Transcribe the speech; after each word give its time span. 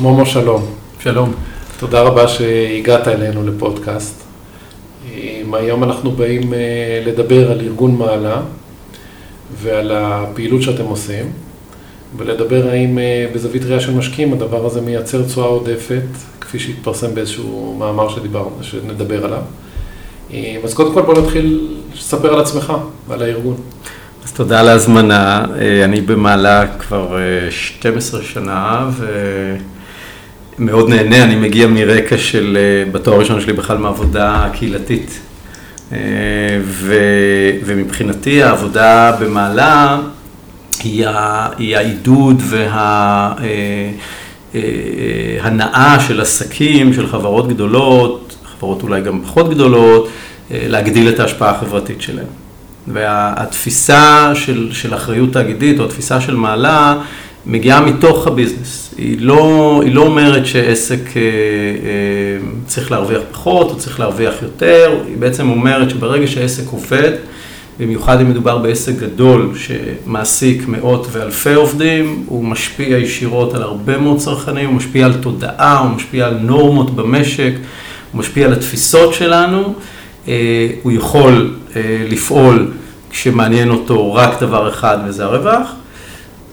מומו 0.00 0.26
שלום. 0.26 0.66
שלום. 1.00 1.32
תודה 1.78 2.02
רבה 2.02 2.28
שהגעת 2.28 3.08
אלינו 3.08 3.46
לפודקאסט. 3.46 4.22
היום 5.52 5.84
אנחנו 5.84 6.10
באים 6.10 6.54
אה, 6.54 7.02
לדבר 7.06 7.52
על 7.52 7.60
ארגון 7.60 7.94
מעלה 7.94 8.40
ועל 9.62 9.92
הפעילות 9.94 10.62
שאתם 10.62 10.84
עושים, 10.84 11.32
ולדבר 12.16 12.68
האם 12.70 12.98
אה, 12.98 13.26
בזווית 13.34 13.64
ראייה 13.64 13.80
של 13.80 13.94
משקיעים 13.94 14.32
הדבר 14.32 14.66
הזה 14.66 14.80
מייצר 14.80 15.22
תשואה 15.22 15.46
עודפת, 15.46 16.02
כפי 16.40 16.58
שהתפרסם 16.58 17.14
באיזשהו 17.14 17.76
מאמר 17.78 18.08
שדיברנו, 18.08 18.58
שנדבר 18.62 19.24
עליו. 19.24 19.42
אה, 20.32 20.56
אז 20.64 20.74
קודם 20.74 20.94
כל 20.94 21.02
בוא 21.02 21.22
נתחיל 21.22 21.76
לספר 21.94 22.34
על 22.34 22.40
עצמך 22.40 22.72
ועל 23.08 23.22
הארגון. 23.22 23.56
אז 24.24 24.32
תודה 24.32 24.60
על 24.60 24.68
ההזמנה, 24.68 25.44
אני 25.84 26.00
במעלה 26.00 26.66
כבר 26.78 27.16
12 27.50 28.22
שנה 28.22 28.90
ומאוד 30.60 30.88
נהנה, 30.88 31.24
אני 31.24 31.36
מגיע 31.36 31.66
מרקע 31.66 32.18
של, 32.18 32.58
בתואר 32.92 33.16
הראשון 33.16 33.40
שלי 33.40 33.52
בכלל 33.52 33.78
מעבודה 33.78 34.48
קהילתית. 34.52 35.20
ו, 36.62 36.94
ומבחינתי 37.64 38.42
העבודה 38.42 39.16
במעלה 39.20 40.00
היא, 40.82 41.06
היא 41.58 41.76
העידוד 41.76 42.42
וההנאה 44.54 46.00
של 46.08 46.20
עסקים, 46.20 46.94
של 46.94 47.06
חברות 47.06 47.48
גדולות, 47.48 48.36
חברות 48.44 48.82
אולי 48.82 49.00
גם 49.00 49.20
פחות 49.22 49.50
גדולות, 49.50 50.08
להגדיל 50.50 51.08
את 51.08 51.20
ההשפעה 51.20 51.50
החברתית 51.50 52.02
שלהם. 52.02 52.26
והתפיסה 52.88 54.32
של, 54.34 54.68
של 54.72 54.94
אחריות 54.94 55.32
תאגידית 55.32 55.80
או 55.80 55.84
התפיסה 55.84 56.20
של 56.20 56.36
מעלה 56.36 56.96
מגיעה 57.46 57.80
מתוך 57.80 58.26
הביזנס. 58.26 58.79
היא 58.96 59.16
לא, 59.20 59.80
היא 59.84 59.94
לא 59.94 60.02
אומרת 60.02 60.46
שעסק 60.46 61.16
אה, 61.16 61.22
אה, 61.22 62.46
צריך 62.66 62.90
להרוויח 62.90 63.20
פחות 63.32 63.70
או 63.70 63.76
צריך 63.76 64.00
להרוויח 64.00 64.34
יותר, 64.42 64.98
היא 65.08 65.16
בעצם 65.16 65.50
אומרת 65.50 65.90
שברגע 65.90 66.26
שהעסק 66.26 66.68
עובד, 66.70 67.12
במיוחד 67.78 68.20
אם 68.20 68.30
מדובר 68.30 68.58
בעסק 68.58 68.92
גדול 68.96 69.52
שמעסיק 69.56 70.68
מאות 70.68 71.06
ואלפי 71.12 71.54
עובדים, 71.54 72.24
הוא 72.26 72.44
משפיע 72.44 72.98
ישירות 72.98 73.54
על 73.54 73.62
הרבה 73.62 73.98
מאוד 73.98 74.18
צרכנים, 74.18 74.68
הוא 74.68 74.74
משפיע 74.74 75.06
על 75.06 75.14
תודעה, 75.14 75.78
הוא 75.78 75.90
משפיע 75.90 76.26
על 76.26 76.38
נורמות 76.40 76.96
במשק, 76.96 77.52
הוא 78.12 78.18
משפיע 78.18 78.46
על 78.46 78.52
התפיסות 78.52 79.14
שלנו, 79.14 79.74
אה, 80.28 80.68
הוא 80.82 80.92
יכול 80.92 81.56
לפעול 82.08 82.70
כשמעניין 83.10 83.70
אותו 83.70 84.14
רק 84.14 84.40
דבר 84.40 84.68
אחד 84.68 84.98
וזה 85.06 85.24
הרווח. 85.24 85.74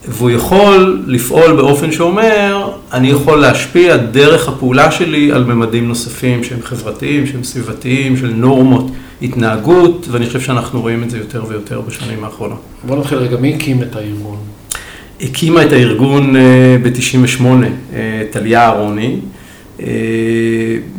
והוא 0.08 0.30
יכול 0.30 1.02
לפעול 1.06 1.56
באופן 1.56 1.92
שאומר, 1.92 2.70
אני 2.92 3.08
יכול 3.08 3.40
להשפיע 3.40 3.96
דרך 3.96 4.48
הפעולה 4.48 4.90
שלי 4.90 5.32
על 5.32 5.44
ממדים 5.44 5.88
נוספים 5.88 6.44
שהם 6.44 6.62
חברתיים, 6.62 7.26
שהם 7.26 7.44
סביבתיים, 7.44 8.16
של 8.16 8.32
נורמות 8.34 8.90
התנהגות, 9.22 10.06
ואני 10.10 10.26
חושב 10.26 10.40
שאנחנו 10.40 10.80
רואים 10.80 11.02
את 11.02 11.10
זה 11.10 11.18
יותר 11.18 11.44
ויותר 11.48 11.80
בשנים 11.80 12.24
האחרונות. 12.24 12.60
בוא 12.84 12.96
נתחיל 12.96 13.18
רגע, 13.18 13.36
מי 13.36 13.54
הקים 13.54 13.82
את 13.82 13.96
הארגון? 13.96 14.36
הקימה 15.20 15.62
את 15.62 15.72
הארגון 15.72 16.36
אה, 16.36 16.76
ב-98, 16.82 17.44
אה, 17.94 18.22
טליה 18.30 18.64
אהרוני, 18.64 19.16
אה, 19.80 19.86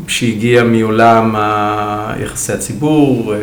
שהגיעה 0.07 0.63
מעולם 0.63 1.35
יחסי 2.23 2.53
הציבור 2.53 3.33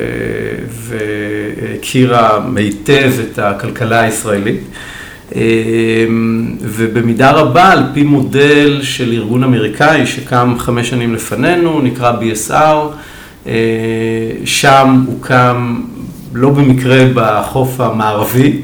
והכירה 0.71 2.41
היטב 2.57 3.13
את 3.21 3.39
הכלכלה 3.39 4.01
הישראלית. 4.01 4.61
אמ, 5.35 6.57
ובמידה 6.61 7.31
רבה 7.31 7.73
על 7.73 7.83
פי 7.95 8.03
מודל 8.03 8.81
של 8.83 9.13
ארגון 9.13 9.45
אמריקאי 9.45 10.07
שקם 10.07 10.55
חמש 10.59 10.91
שנים 10.91 11.15
לפנינו, 11.15 11.81
נקרא 11.81 12.13
BSR, 12.21 12.53
אה, 13.47 13.53
שם 14.45 15.05
הוקם 15.07 15.81
לא 16.33 16.51
במקרה 16.51 17.05
בחוף 17.15 17.81
המערבי, 17.81 18.61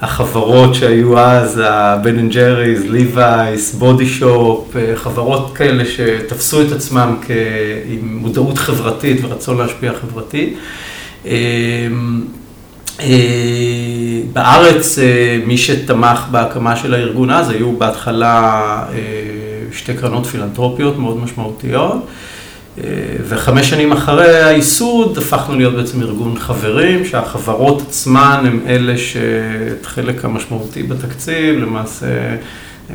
החברות 0.00 0.74
שהיו 0.74 1.18
אז, 1.18 1.60
הבן 1.64 2.18
אנד 2.18 2.32
ג'ריז, 2.32 2.84
ליווייס, 2.84 3.74
בודי 3.74 4.06
שופ, 4.06 4.76
חברות 4.94 5.52
כאלה 5.56 5.84
שתפסו 5.84 6.62
את 6.62 6.72
עצמם 6.72 7.16
עם 7.88 8.18
מודעות 8.20 8.58
חברתית 8.58 9.24
ורצון 9.24 9.58
להשפיע 9.58 9.92
חברתית. 9.92 10.56
אה, 13.00 14.20
בארץ 14.32 14.98
אה, 14.98 15.38
מי 15.46 15.58
שתמך 15.58 16.26
בהקמה 16.30 16.76
של 16.76 16.94
הארגון 16.94 17.30
אז 17.30 17.50
היו 17.50 17.72
בהתחלה 17.72 18.84
אה, 18.92 18.98
שתי 19.72 19.94
קרנות 19.94 20.26
פילנטרופיות 20.26 20.98
מאוד 20.98 21.18
משמעותיות 21.18 22.06
וחמש 23.28 23.70
שנים 23.70 23.92
אחרי 23.92 24.44
הייסוד 24.44 25.18
הפכנו 25.18 25.56
להיות 25.56 25.74
בעצם 25.74 26.02
ארגון 26.02 26.38
חברים 26.38 27.04
שהחברות 27.04 27.82
עצמן 27.88 28.42
הם 28.46 28.60
אלה 28.66 28.98
שאת 28.98 29.86
חלק 29.86 30.24
המשמעותי 30.24 30.82
בתקציב 30.82 31.58
למעשה 31.58 32.06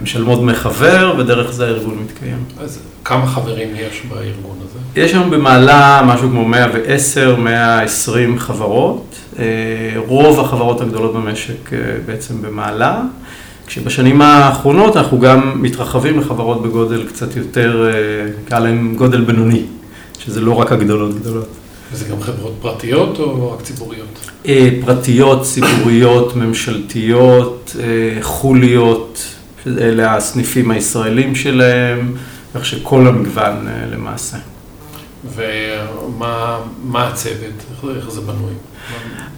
משלמות 0.02 0.40
דמי 0.40 0.54
חבר 0.54 1.16
ודרך 1.18 1.52
זה 1.52 1.66
הארגון 1.66 1.98
מתקיים. 2.04 2.44
אז 2.60 2.80
כמה 3.06 3.28
חברים 3.28 3.70
יש 3.76 4.02
בארגון 4.10 4.58
הזה? 4.62 5.02
יש 5.02 5.14
היום 5.14 5.30
במעלה 5.30 6.02
משהו 6.06 6.30
כמו 6.30 6.46
110, 6.46 7.36
120 7.36 8.40
חברות. 8.40 9.16
אה, 9.40 9.46
רוב 10.08 10.40
החברות 10.40 10.82
הגדולות 10.82 11.14
במשק 11.14 11.74
אה, 11.74 11.78
בעצם 12.06 12.42
במעלה, 12.42 13.02
כשבשנים 13.68 14.22
האחרונות 14.22 14.98
אנחנו 14.98 15.20
גם 15.20 15.62
מתרחבים 15.62 16.20
לחברות 16.20 16.64
בגודל 16.64 17.08
קצת 17.08 17.36
יותר, 17.36 17.90
אה, 17.94 18.30
נקרא 18.46 18.60
להם 18.60 18.96
גודל 18.98 19.22
בינוני, 19.22 19.64
שזה 20.20 20.42
לא 20.42 20.56
רק 20.56 20.72
הגדולות 20.72 21.16
גדולות. 21.20 21.48
וזה 21.92 22.06
גם 22.06 22.22
חברות 22.22 22.54
פרטיות 22.62 23.20
או 23.20 23.52
רק 23.52 23.62
ציבוריות? 23.62 24.30
פרטיות, 24.86 25.44
ציבוריות, 25.44 26.36
ממשלתיות, 26.36 27.76
חוליות, 28.22 29.36
אלה 29.68 30.16
הסניפים 30.16 30.72
הישראלים 30.72 31.36
שלהם, 31.36 32.14
כך 32.56 32.66
שכל 32.66 33.08
המגוון 33.08 33.68
למעשה. 33.92 34.38
ומה 35.36 37.08
הצוות, 37.08 37.66
איך 37.96 38.10
זה 38.10 38.22
בנוי? 38.22 38.54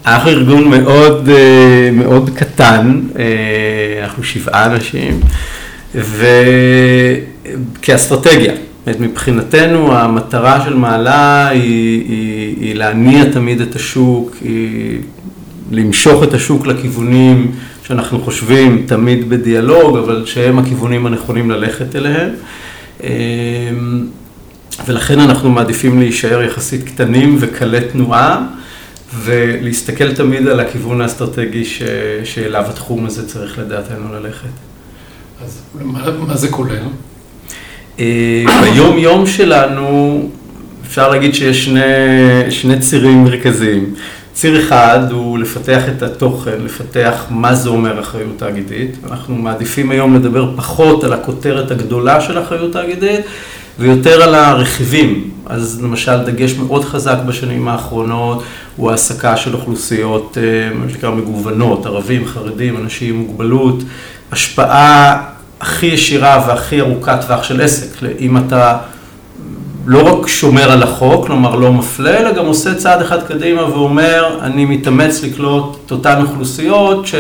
אנחנו 0.06 0.30
ארגון 0.30 0.70
מאוד, 0.70 1.30
אה, 1.30 1.90
מאוד 1.94 2.30
קטן, 2.36 3.02
אה, 3.20 4.04
אנחנו 4.04 4.24
שבעה 4.24 4.66
אנשים, 4.66 5.20
וכאסטרטגיה. 7.80 8.54
מבחינתנו 9.00 9.98
המטרה 9.98 10.66
של 10.66 10.74
מעלה 10.74 11.48
היא, 11.48 11.62
היא, 12.10 12.56
היא 12.60 12.76
להניע 12.76 13.32
תמיד 13.32 13.62
את 13.62 13.76
השוק, 13.76 14.36
היא 14.42 15.00
למשוך 15.72 16.24
את 16.24 16.34
השוק 16.34 16.68
לכיוונים 16.68 17.52
שאנחנו 17.84 18.22
חושבים 18.22 18.84
תמיד 18.86 19.30
בדיאלוג, 19.30 19.98
אבל 19.98 20.26
שהם 20.26 20.60
הכיוונים 20.60 21.06
הנכונים 21.06 21.52
ללכת 21.52 21.96
אליהם. 21.96 22.30
ולכן 24.86 25.20
אנחנו 25.20 25.50
מעדיפים 25.50 26.00
להישאר 26.00 26.42
יחסית 26.42 26.84
קטנים 26.84 27.38
וקלי 27.40 27.82
תנועה. 27.82 28.48
ולהסתכל 29.14 30.14
תמיד 30.14 30.48
על 30.48 30.60
הכיוון 30.60 31.02
האסטרטגי 31.02 31.66
ש... 31.66 31.84
שאליו 32.24 32.66
התחום 32.70 33.06
הזה 33.06 33.28
צריך 33.28 33.60
לדעתנו 33.60 34.14
ללכת. 34.14 34.50
אז 35.46 35.62
מה, 35.82 36.12
מה 36.28 36.38
זה 36.38 36.48
כולל? 36.48 36.84
אה, 38.00 38.44
ביום 38.62 38.98
יום 38.98 39.28
שלנו 39.28 40.30
אפשר 40.88 41.10
להגיד 41.10 41.36
שיש 41.36 41.66
שני, 41.66 41.82
שני 42.50 42.80
צירים 42.80 43.24
מרכזיים. 43.24 43.94
ציר 44.34 44.60
אחד 44.60 45.00
הוא 45.12 45.40
לפתח 45.40 45.82
את 45.98 46.04
התוכן, 46.04 46.62
לפתח 46.66 47.26
מה 47.30 47.56
זה 47.56 47.70
אומר 47.70 48.00
אחריות 48.00 48.38
תאגידית. 48.38 48.98
אנחנו 49.12 49.36
מעדיפים 49.36 49.92
היום 49.92 50.16
לדבר 50.16 50.54
פחות 50.58 51.04
על 51.04 51.14
הכותרת 51.14 51.72
הגדולה 51.72 52.22
של 52.22 52.42
אחריות 52.42 52.74
תאגידית 52.74 53.26
ויותר 53.80 54.24
על 54.24 54.36
הרכיבים. 54.36 55.32
אז 55.46 55.82
למשל 55.84 56.18
דגש 56.18 56.54
מאוד 56.54 56.86
חזק 56.86 57.18
בשנים 57.26 57.68
האחרונות 57.68 58.44
הוא 58.76 58.92
העסקה 58.92 59.38
של 59.38 59.56
אוכלוסיות, 59.56 60.38
אה, 60.38 60.76
מה 60.76 60.90
שנקרא 60.90 61.12
מגוונות, 61.12 61.86
ערבים, 61.86 62.28
חרדים, 62.28 62.78
אנשים 62.78 63.16
עם 63.16 63.22
מוגבלות, 63.22 63.84
השפעה 64.32 65.24
הכי 65.62 65.86
ישירה 65.86 66.46
והכי 66.48 66.82
ארוכת 66.82 67.18
טווח 67.22 67.44
של 67.44 67.62
עסק. 67.62 68.04
אם 68.20 68.38
אתה 68.38 68.78
לא 69.86 70.02
רק 70.20 70.28
שומר 70.28 70.72
על 70.72 70.84
החוק, 70.84 71.26
כלומר 71.26 71.56
לא 71.56 71.74
מפלה, 71.74 72.18
אלא 72.20 72.32
גם 72.32 72.46
עושה 72.46 72.76
צעד 72.76 73.02
אחד 73.02 73.24
קדימה 73.24 73.70
ואומר, 73.70 74.40
אני 74.42 74.66
מתאמץ 74.66 75.24
לקלוט 75.24 75.78
את 75.86 75.92
אותן 75.92 76.22
אוכלוסיות 76.22 77.08
ש... 77.08 77.16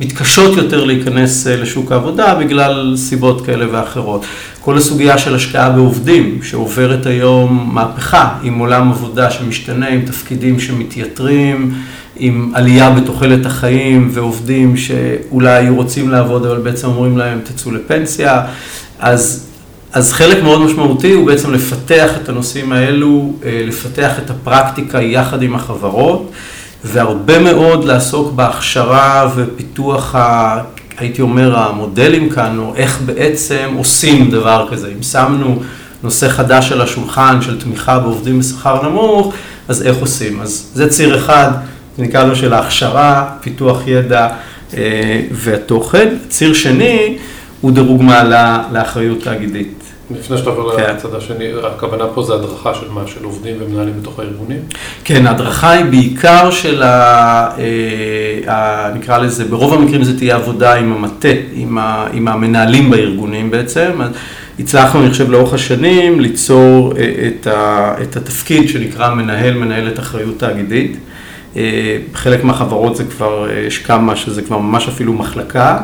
מתקשות 0.00 0.56
יותר 0.56 0.84
להיכנס 0.84 1.46
אה, 1.46 1.56
לשוק 1.56 1.92
העבודה 1.92 2.34
בגלל 2.34 2.94
סיבות 2.96 3.46
כאלה 3.46 3.66
ואחרות. 3.72 4.24
כל 4.64 4.78
הסוגיה 4.78 5.18
של 5.18 5.34
השקעה 5.34 5.70
בעובדים, 5.70 6.42
שעוברת 6.42 7.06
היום 7.06 7.70
מהפכה 7.72 8.28
עם 8.42 8.58
עולם 8.58 8.90
עבודה 8.90 9.30
שמשתנה, 9.30 9.88
עם 9.88 10.00
תפקידים 10.00 10.60
שמתייתרים, 10.60 11.74
עם 12.16 12.52
עלייה 12.54 12.90
בתוחלת 12.90 13.46
החיים 13.46 14.10
ועובדים 14.12 14.76
שאולי 14.76 15.50
היו 15.50 15.74
רוצים 15.74 16.10
לעבוד 16.10 16.46
אבל 16.46 16.58
בעצם 16.58 16.88
אומרים 16.88 17.18
להם 17.18 17.40
תצאו 17.44 17.70
לפנסיה, 17.70 18.42
אז 18.98 19.48
אז 19.92 20.12
חלק 20.12 20.42
מאוד 20.42 20.60
משמעותי 20.60 21.12
הוא 21.12 21.26
בעצם 21.26 21.52
לפתח 21.52 22.10
את 22.22 22.28
הנושאים 22.28 22.72
האלו, 22.72 23.32
לפתח 23.44 24.18
את 24.18 24.30
הפרקטיקה 24.30 25.00
יחד 25.02 25.42
עם 25.42 25.54
החברות, 25.54 26.30
והרבה 26.84 27.38
מאוד 27.38 27.84
לעסוק 27.84 28.32
בהכשרה 28.32 29.30
ופיתוח, 29.36 30.14
הייתי 30.98 31.22
אומר, 31.22 31.58
המודלים 31.58 32.30
כאן, 32.30 32.58
או 32.58 32.74
איך 32.76 33.00
בעצם 33.06 33.74
עושים 33.76 34.30
דבר 34.30 34.68
כזה. 34.70 34.92
אם 34.98 35.02
שמנו 35.02 35.62
נושא 36.02 36.28
חדש 36.28 36.72
על 36.72 36.80
השולחן 36.80 37.42
של 37.42 37.60
תמיכה 37.60 37.98
בעובדים 37.98 38.38
בשכר 38.38 38.88
נמוך, 38.88 39.34
אז 39.68 39.82
איך 39.82 39.96
עושים? 39.96 40.40
אז 40.40 40.70
זה 40.74 40.88
ציר 40.88 41.16
אחד, 41.16 41.50
נקרא 41.98 42.24
לו 42.24 42.36
של 42.36 42.52
ההכשרה, 42.52 43.30
פיתוח 43.40 43.82
ידע 43.86 44.28
אה, 44.74 45.20
והתוכן. 45.30 46.08
ציר 46.28 46.54
שני 46.54 47.18
הוא 47.60 47.70
דירוג 47.70 48.02
מעלה 48.02 48.62
לאחריות 48.72 49.22
תאגידית. 49.22 49.81
לפני 50.18 50.38
שאתה 50.38 50.50
עובר 50.50 50.76
כן. 50.76 50.94
לצד 50.94 51.14
השני, 51.14 51.44
הכוונה 51.62 52.04
פה 52.14 52.22
זה 52.22 52.34
הדרכה 52.34 52.74
של 52.74 52.90
מה? 52.90 53.06
של 53.06 53.24
עובדים 53.24 53.56
ומנהלים 53.60 54.00
בתוך 54.00 54.18
הארגונים? 54.18 54.58
כן, 55.04 55.26
ההדרכה 55.26 55.70
היא 55.70 55.84
בעיקר 55.84 56.50
של 56.50 56.82
ה... 56.82 56.88
אה, 57.58 58.52
ה... 58.52 58.94
נקרא 58.94 59.18
לזה, 59.18 59.44
ברוב 59.44 59.74
המקרים 59.74 60.04
זה 60.04 60.18
תהיה 60.18 60.36
עבודה 60.36 60.74
עם 60.74 60.92
המטה, 60.92 61.28
עם, 61.52 61.78
ה... 61.78 62.06
עם 62.12 62.28
המנהלים 62.28 62.90
בארגונים 62.90 63.50
בעצם. 63.50 64.00
הצלחנו, 64.58 65.00
אני 65.00 65.10
חושב, 65.10 65.30
לאורך 65.30 65.54
השנים 65.54 66.20
ליצור 66.20 66.92
אה, 66.96 67.28
את, 67.28 67.46
ה... 67.46 67.94
את 68.02 68.16
התפקיד 68.16 68.68
שנקרא 68.68 69.14
מנהל, 69.14 69.54
מנהלת 69.54 69.98
אחריות 69.98 70.38
תאגידית. 70.38 70.96
אה, 71.56 71.98
בחלק 72.12 72.44
מהחברות 72.44 72.96
זה 72.96 73.04
כבר, 73.04 73.48
יש 73.66 73.78
כמה 73.78 74.16
שזה 74.16 74.42
כבר 74.42 74.58
ממש 74.58 74.88
אפילו 74.88 75.12
מחלקה. 75.12 75.78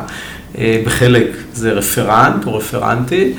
בחלק 0.85 1.37
זה 1.53 1.71
רפרנט 1.71 2.45
או 2.45 2.55
רפרנטי, 2.55 3.23
אה, 3.23 3.31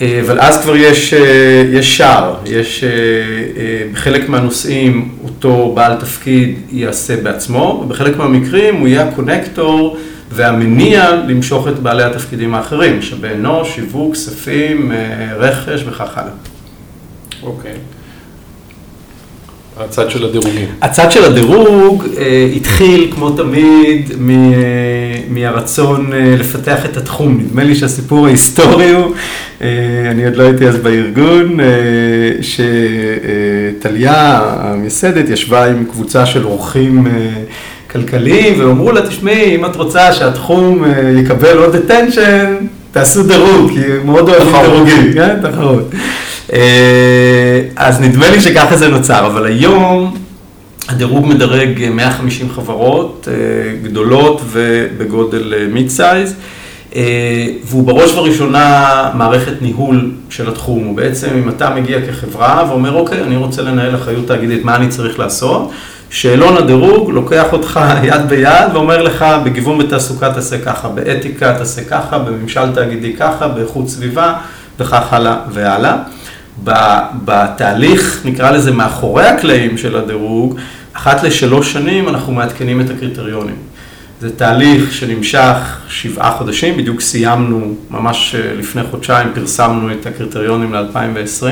אבל 0.00 0.40
אז 0.40 0.62
כבר 0.62 0.76
יש, 0.76 1.14
אה, 1.14 1.64
יש 1.72 1.96
שער, 1.96 2.34
יש 2.46 2.84
אה, 2.84 2.90
בחלק 3.92 4.28
מהנושאים 4.28 5.08
אותו 5.24 5.72
בעל 5.74 5.96
תפקיד 6.00 6.58
יעשה 6.70 7.16
בעצמו, 7.16 7.80
ובחלק 7.84 8.16
מהמקרים 8.16 8.76
הוא 8.76 8.88
יהיה 8.88 9.08
הקונקטור 9.08 9.96
והמניע 10.30 11.10
למשוך 11.28 11.68
את 11.68 11.78
בעלי 11.78 12.02
התפקידים 12.02 12.54
האחרים, 12.54 12.98
משאבי 12.98 13.28
אנוש, 13.28 13.74
שיווק, 13.74 14.12
כספים, 14.12 14.92
רכש 15.38 15.84
וכך 15.86 16.18
הלאה. 16.18 16.32
אוקיי. 17.42 17.72
Okay. 17.72 17.95
הצד 19.76 20.10
של 20.10 20.24
הדירוגים. 20.24 20.66
הצד 20.82 21.12
של 21.12 21.24
הדירוג 21.24 22.04
אה, 22.18 22.48
התחיל, 22.56 23.10
כמו 23.14 23.30
תמיד, 23.30 24.12
מ, 24.18 24.30
אה, 24.30 24.36
מהרצון 25.28 26.12
אה, 26.12 26.34
לפתח 26.38 26.84
את 26.84 26.96
התחום. 26.96 27.40
נדמה 27.40 27.64
לי 27.64 27.74
שהסיפור 27.74 28.26
ההיסטורי 28.26 28.90
הוא, 28.90 29.14
אה, 29.62 29.68
אני 30.10 30.24
עוד 30.24 30.36
לא 30.36 30.42
הייתי 30.42 30.68
אז 30.68 30.76
בארגון, 30.76 31.60
אה, 31.60 31.66
שטליה 33.78 34.40
המייסדת 34.58 35.28
ישבה 35.28 35.66
עם 35.66 35.84
קבוצה 35.84 36.26
של 36.26 36.44
אורחים 36.44 37.06
אה, 37.06 37.12
כלכליים, 37.90 38.60
ואמרו 38.60 38.92
לה, 38.92 39.08
תשמעי, 39.08 39.54
אם 39.56 39.64
את 39.64 39.76
רוצה 39.76 40.12
שהתחום 40.12 40.84
אה, 40.84 41.12
יקבל 41.20 41.58
עוד 41.58 41.74
attention, 41.74 42.64
תעשו 42.92 43.22
דירוג, 43.22 43.70
כי 43.70 43.80
מאוד 44.04 44.28
אוהבים 44.28 44.52
דירוגים, 44.62 45.12
כן? 45.14 45.36
תחרות. 45.42 45.90
אה, 46.52 47.60
אז 47.76 48.00
נדמה 48.00 48.30
לי 48.30 48.40
שככה 48.40 48.76
זה 48.76 48.88
נוצר, 48.88 49.26
אבל 49.26 49.46
היום 49.46 50.16
הדירוג 50.88 51.26
מדרג 51.26 51.90
150 51.90 52.50
חברות 52.50 53.28
אה, 53.30 53.34
גדולות 53.82 54.40
ובגודל 54.50 55.68
מיד 55.72 55.88
סייז, 55.88 56.34
אה, 56.96 57.46
והוא 57.64 57.84
בראש 57.84 58.12
ובראשונה 58.12 59.10
מערכת 59.14 59.62
ניהול 59.62 60.10
של 60.30 60.48
התחום. 60.48 60.84
הוא 60.84 60.96
בעצם, 60.96 61.28
אם 61.44 61.48
אתה 61.48 61.70
מגיע 61.70 61.98
כחברה 62.06 62.64
ואומר, 62.68 62.92
אוקיי, 62.92 63.22
אני 63.22 63.36
רוצה 63.36 63.62
לנהל 63.62 63.94
אחריות 63.94 64.26
תאגידית, 64.26 64.64
מה 64.64 64.76
אני 64.76 64.88
צריך 64.88 65.18
לעשות? 65.18 65.70
שאלון 66.10 66.56
הדירוג 66.56 67.10
לוקח 67.10 67.52
אותך 67.52 67.80
יד 68.08 68.28
ביד 68.28 68.68
ואומר 68.72 69.02
לך, 69.02 69.24
בגיוון 69.44 69.78
בתעסוקה 69.78 70.32
תעשה 70.32 70.58
ככה, 70.58 70.88
באתיקה 70.88 71.58
תעשה 71.58 71.84
ככה, 71.84 72.18
בממשל 72.18 72.72
תאגידי 72.74 73.12
ככה, 73.12 73.48
באיכות 73.48 73.88
סביבה 73.88 74.34
וכך 74.78 75.12
הלאה 75.12 75.36
והלאה. 75.52 75.96
בתהליך, 77.24 78.22
נקרא 78.24 78.50
לזה 78.50 78.72
מאחורי 78.72 79.26
הקלעים 79.26 79.78
של 79.78 79.96
הדירוג, 79.96 80.58
אחת 80.92 81.22
לשלוש 81.22 81.72
שנים 81.72 82.08
אנחנו 82.08 82.32
מעדכנים 82.32 82.80
את 82.80 82.90
הקריטריונים. 82.90 83.56
זה 84.20 84.36
תהליך 84.36 84.92
שנמשך 84.92 85.80
שבעה 85.88 86.30
חודשים, 86.30 86.76
בדיוק 86.76 87.00
סיימנו, 87.00 87.74
ממש 87.90 88.34
אה, 88.34 88.54
לפני 88.54 88.82
חודשיים 88.90 89.28
פרסמנו 89.34 89.92
את 89.92 90.06
הקריטריונים 90.06 90.74
ל-2020, 90.74 91.44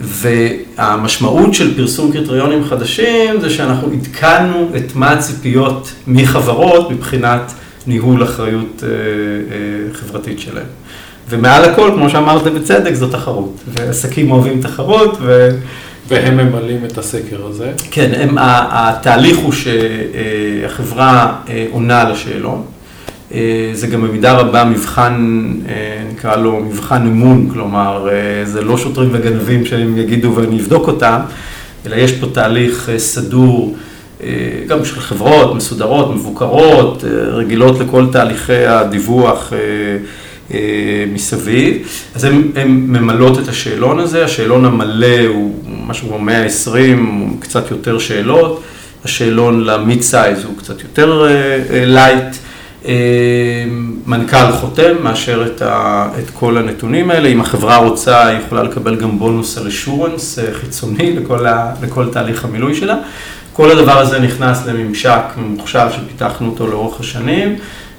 והמשמעות 0.00 1.54
של 1.54 1.76
פרסום 1.76 2.12
קריטריונים 2.12 2.64
חדשים 2.64 3.40
זה 3.40 3.50
שאנחנו 3.50 3.92
עדכנו 3.92 4.70
את 4.76 4.94
מה 4.94 5.10
הציפיות 5.10 5.92
מחברות 6.06 6.90
מבחינת 6.90 7.52
ניהול 7.86 8.24
אחריות 8.24 8.82
אה, 8.82 8.88
אה, 8.88 9.94
חברתית 9.94 10.40
שלהם. 10.40 10.66
ומעל 11.28 11.64
הכל, 11.64 11.90
כמו 11.94 12.10
שאמרת 12.10 12.42
בצדק, 12.42 12.94
זו 12.94 13.08
תחרות. 13.08 13.60
ועסקים 13.66 14.30
אוהבים 14.30 14.62
תחרות, 14.62 15.18
ו... 15.20 15.48
והם 16.08 16.36
ממלאים 16.36 16.84
את 16.84 16.98
הסקר 16.98 17.46
הזה? 17.46 17.72
כן, 17.90 18.10
הם, 18.14 18.36
התהליך 18.70 19.38
הוא 19.38 19.52
שהחברה 19.52 21.32
אה, 21.48 21.66
עונה 21.70 22.00
על 22.00 22.12
השאלון. 22.12 22.62
אה, 23.34 23.70
זה 23.72 23.86
גם 23.86 24.02
במידה 24.02 24.32
רבה 24.32 24.64
מבחן, 24.64 25.44
אה, 25.68 26.02
נקרא 26.12 26.36
לו 26.36 26.60
מבחן 26.60 27.06
אמון, 27.06 27.48
כלומר, 27.52 28.08
זה 28.44 28.62
לא 28.62 28.78
שוטרים 28.78 29.08
וגנבים 29.12 29.66
שהם 29.66 29.98
יגידו 29.98 30.32
ואני 30.34 30.60
אבדוק 30.60 30.88
אותם, 30.88 31.20
אלא 31.86 31.96
יש 31.96 32.12
פה 32.12 32.26
תהליך 32.32 32.90
סדור, 32.96 33.76
גם 34.66 34.84
של 34.84 35.00
חברות 35.00 35.54
מסודרות, 35.54 36.14
מבוקרות, 36.14 37.04
רגילות 37.32 37.80
לכל 37.80 38.06
תהליכי 38.12 38.66
הדיווח. 38.66 39.52
אה, 40.54 41.04
מסביב, 41.12 41.88
אז 42.14 42.24
הן 42.24 42.68
ממלאות 42.68 43.38
את 43.38 43.48
השאלון 43.48 43.98
הזה, 43.98 44.24
השאלון 44.24 44.64
המלא 44.64 45.26
הוא 45.28 45.54
משהו 45.86 46.08
כמו 46.08 46.18
120, 46.18 47.36
קצת 47.40 47.70
יותר 47.70 47.98
שאלות, 47.98 48.62
השאלון 49.04 49.64
ל 49.64 49.74
mid 49.74 50.02
size 50.02 50.44
הוא 50.44 50.58
קצת 50.58 50.82
יותר 50.82 51.26
light, 51.70 52.22
אה, 52.22 52.30
אה, 52.86 53.64
מנכ"ל 54.06 54.52
חותם, 54.52 55.02
מאשר 55.02 55.46
את, 55.46 55.62
ה, 55.62 56.08
את 56.18 56.30
כל 56.30 56.56
הנתונים 56.56 57.10
האלה, 57.10 57.28
אם 57.28 57.40
החברה 57.40 57.76
רוצה 57.76 58.26
היא 58.26 58.38
יכולה 58.46 58.62
לקבל 58.62 58.96
גם 58.96 59.18
בונוס 59.18 59.58
על 59.58 59.66
assurance 59.66 60.38
חיצוני 60.52 61.16
לכל, 61.16 61.46
ה, 61.46 61.72
לכל 61.82 62.08
תהליך 62.12 62.44
המילוי 62.44 62.74
שלה. 62.74 62.96
כל 63.52 63.70
הדבר 63.70 63.98
הזה 63.98 64.20
נכנס 64.20 64.66
לממשק 64.66 65.22
ממוחשב 65.36 65.86
שפיתחנו 65.92 66.48
אותו 66.48 66.66
לאורך 66.66 67.00
השנים. 67.00 67.56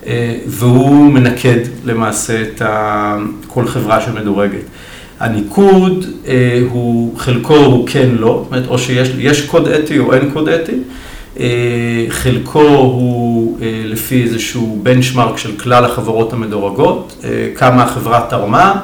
אה, 0.10 0.36
והוא 0.48 1.12
מנקד 1.12 1.60
למעשה 1.86 2.42
את 2.42 2.62
כל 3.48 3.68
חברה 3.68 4.02
שמדורגת. 4.02 4.64
הניקוד 5.20 6.06
אה, 6.28 6.62
הוא, 6.70 7.18
חלקו 7.18 7.56
הוא 7.56 7.88
כן 7.88 8.10
לא, 8.12 8.42
זאת 8.44 8.52
אומרת, 8.52 8.68
או 8.68 8.80
שיש 8.80 9.42
קוד 9.42 9.68
אתי 9.68 10.00
או 10.00 10.14
אין 10.14 10.30
קוד 10.34 10.50
אתי, 10.50 10.72
אה, 11.40 12.06
חלקו 12.10 12.68
הוא 12.70 13.58
לפי 13.86 14.24
איזשהו 14.24 14.80
בנצ'מארק 14.84 15.38
של 15.38 15.58
כלל 15.58 15.86
החברות 15.86 16.34
המדורגות, 16.34 17.26
כמה 17.56 17.84
החברה 17.84 18.26
תרמה, 18.30 18.80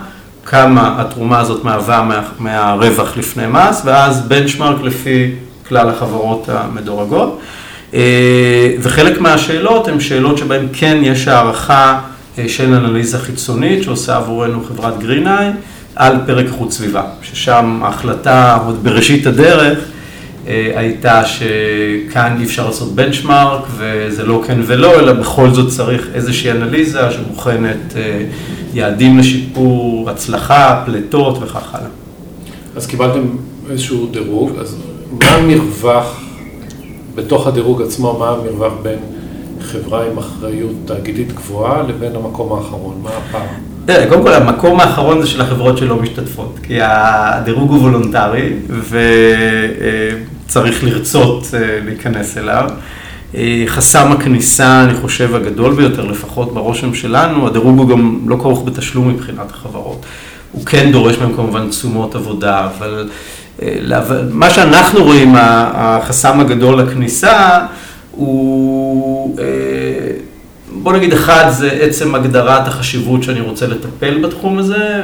כמה 0.45 1.01
התרומה 1.01 1.39
הזאת 1.39 1.63
מהווה 1.63 2.03
מה, 2.03 2.21
מהרווח 2.39 3.17
לפני 3.17 3.43
מס, 3.47 3.81
ואז 3.85 4.27
בנצ'מארק 4.27 4.81
לפי 4.81 5.31
כלל 5.67 5.89
החברות 5.89 6.49
המדורגות. 6.49 7.39
אה, 7.93 8.75
וחלק 8.79 9.21
מהשאלות 9.21 9.87
הן 9.87 9.99
שאלות 9.99 10.37
שבהן 10.37 10.67
כן 10.73 10.97
יש 11.01 11.27
הערכה 11.27 12.01
אה, 12.39 12.49
של 12.49 12.73
אנליזה 12.73 13.19
חיצונית 13.19 13.83
שעושה 13.83 14.15
עבורנו 14.15 14.63
חברת 14.63 14.99
גרינאי 14.99 15.47
על 15.95 16.17
פרק 16.25 16.45
איכות 16.45 16.71
סביבה, 16.71 17.03
ששם 17.21 17.79
ההחלטה 17.83 18.57
עוד 18.65 18.83
בראשית 18.83 19.27
הדרך 19.27 19.79
אה, 20.47 20.71
הייתה 20.75 21.21
שכאן 21.25 22.35
אי 22.39 22.45
אפשר 22.45 22.65
לעשות 22.65 22.95
בנצ'מארק 22.95 23.61
וזה 23.77 24.23
לא 24.23 24.43
כן 24.47 24.59
ולא, 24.65 24.99
אלא 24.99 25.13
בכל 25.13 25.49
זאת 25.49 25.71
צריך 25.71 26.07
איזושהי 26.13 26.51
אנליזה 26.51 27.11
שבוחנת 27.11 27.93
יעדים 28.73 29.17
לשיפור, 29.17 30.09
הצלחה, 30.09 30.83
פליטות 30.85 31.37
וכך 31.41 31.75
הלאה. 31.75 31.87
אז 32.75 32.87
קיבלתם 32.87 33.21
איזשהו 33.69 34.07
דירוג, 34.11 34.51
אז 34.59 34.77
מה 35.21 35.27
המרווח 35.27 36.24
בתוך 37.15 37.47
הדירוג 37.47 37.81
עצמו, 37.81 38.17
מה 38.19 38.29
המרווח 38.29 38.73
בין 38.81 38.99
חברה 39.61 40.05
עם 40.05 40.17
אחריות 40.17 40.75
תאגידית 40.85 41.33
גבוהה 41.33 41.83
לבין 41.83 42.15
המקום 42.15 42.53
האחרון? 42.53 42.99
מה 43.03 43.09
הפער? 43.09 43.47
תראה, 43.85 44.09
קודם 44.09 44.21
כל 44.21 44.33
המקום 44.33 44.79
האחרון 44.79 45.21
זה 45.21 45.27
של 45.27 45.41
החברות 45.41 45.77
שלא 45.77 45.95
משתתפות, 45.95 46.59
כי 46.63 46.77
הדירוג 46.81 47.71
הוא 47.71 47.79
וולונטרי 47.79 48.53
וצריך 50.45 50.83
לרצות 50.83 51.47
אה, 51.53 51.79
להיכנס 51.85 52.37
אליו. 52.37 52.69
אה, 53.35 53.63
חסם 53.67 54.11
הכניסה, 54.11 54.83
אני 54.83 54.93
חושב, 54.93 55.35
הגדול 55.35 55.73
ביותר, 55.73 56.05
לפחות 56.05 56.53
ברושם 56.53 56.93
שלנו, 56.93 57.47
הדירוג 57.47 57.77
הוא 57.79 57.89
גם 57.89 58.19
לא 58.27 58.35
כרוך 58.35 58.63
בתשלום 58.65 59.09
מבחינת 59.09 59.51
החברות. 59.51 60.05
הוא 60.51 60.65
כן 60.65 60.91
דורש 60.91 61.17
מהם 61.17 61.33
כמובן 61.33 61.69
תשומות 61.69 62.15
עבודה, 62.15 62.67
אבל 62.77 63.09
מה 64.31 64.49
שאנחנו 64.49 65.03
רואים, 65.03 65.33
החסם 65.37 66.39
הגדול 66.39 66.81
לכניסה, 66.81 67.59
הוא, 68.11 69.37
בוא 70.73 70.93
נגיד 70.93 71.13
אחד, 71.13 71.49
זה 71.49 71.71
עצם 71.71 72.15
הגדרת 72.15 72.67
החשיבות 72.67 73.23
שאני 73.23 73.41
רוצה 73.41 73.67
לטפל 73.67 74.17
בתחום 74.23 74.57
הזה, 74.57 75.01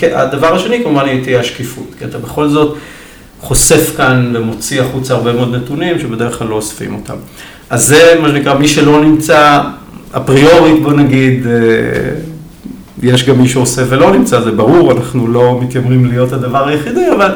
והדבר 0.00 0.54
השני 0.54 0.84
כמובן 0.84 1.22
תהיה 1.22 1.40
השקיפות, 1.40 1.86
כי 1.98 2.04
אתה 2.04 2.18
בכל 2.18 2.48
זאת 2.48 2.76
חושף 3.40 3.96
כאן 3.96 4.32
ומוציא 4.36 4.82
החוצה 4.82 5.14
הרבה 5.14 5.32
מאוד 5.32 5.54
נתונים 5.54 5.98
שבדרך 5.98 6.38
כלל 6.38 6.48
לא 6.48 6.54
אוספים 6.54 6.94
אותם. 6.94 7.16
אז 7.70 7.86
זה 7.86 8.14
מה 8.20 8.28
שנקרא, 8.28 8.54
מי 8.54 8.68
שלא 8.68 9.04
נמצא 9.04 9.60
אפריורית, 10.16 10.82
בוא 10.82 10.92
נגיד, 10.92 11.46
יש 13.02 13.28
גם 13.28 13.38
מי 13.38 13.48
שעושה 13.48 13.82
ולא 13.88 14.12
נמצא, 14.12 14.40
זה 14.40 14.50
ברור, 14.50 14.92
אנחנו 14.92 15.28
לא 15.28 15.60
מתיימרים 15.62 16.04
להיות 16.04 16.32
הדבר 16.32 16.68
היחידי, 16.68 17.10
אבל 17.16 17.34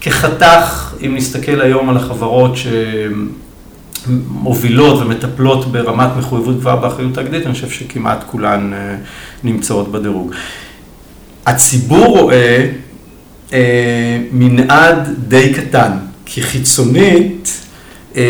כחתך, 0.00 0.94
אם 1.06 1.14
נסתכל 1.16 1.60
היום 1.60 1.90
על 1.90 1.96
החברות 1.96 2.54
שמובילות 4.06 5.00
ומטפלות 5.02 5.72
ברמת 5.72 6.10
מחויבות 6.18 6.58
גבוהה 6.58 6.76
באחריות 6.76 7.14
תאגדית, 7.14 7.46
אני 7.46 7.54
חושב 7.54 7.70
שכמעט 7.70 8.24
כולן 8.26 8.72
אה, 8.72 8.96
נמצאות 9.44 9.92
בדירוג. 9.92 10.32
הציבור 11.46 12.18
רואה 12.18 12.68
אה, 13.52 14.18
מנעד 14.32 15.08
די 15.28 15.52
קטן, 15.54 15.92
כי 16.26 16.42
חיצונית 16.42 17.62
אה, 18.16 18.22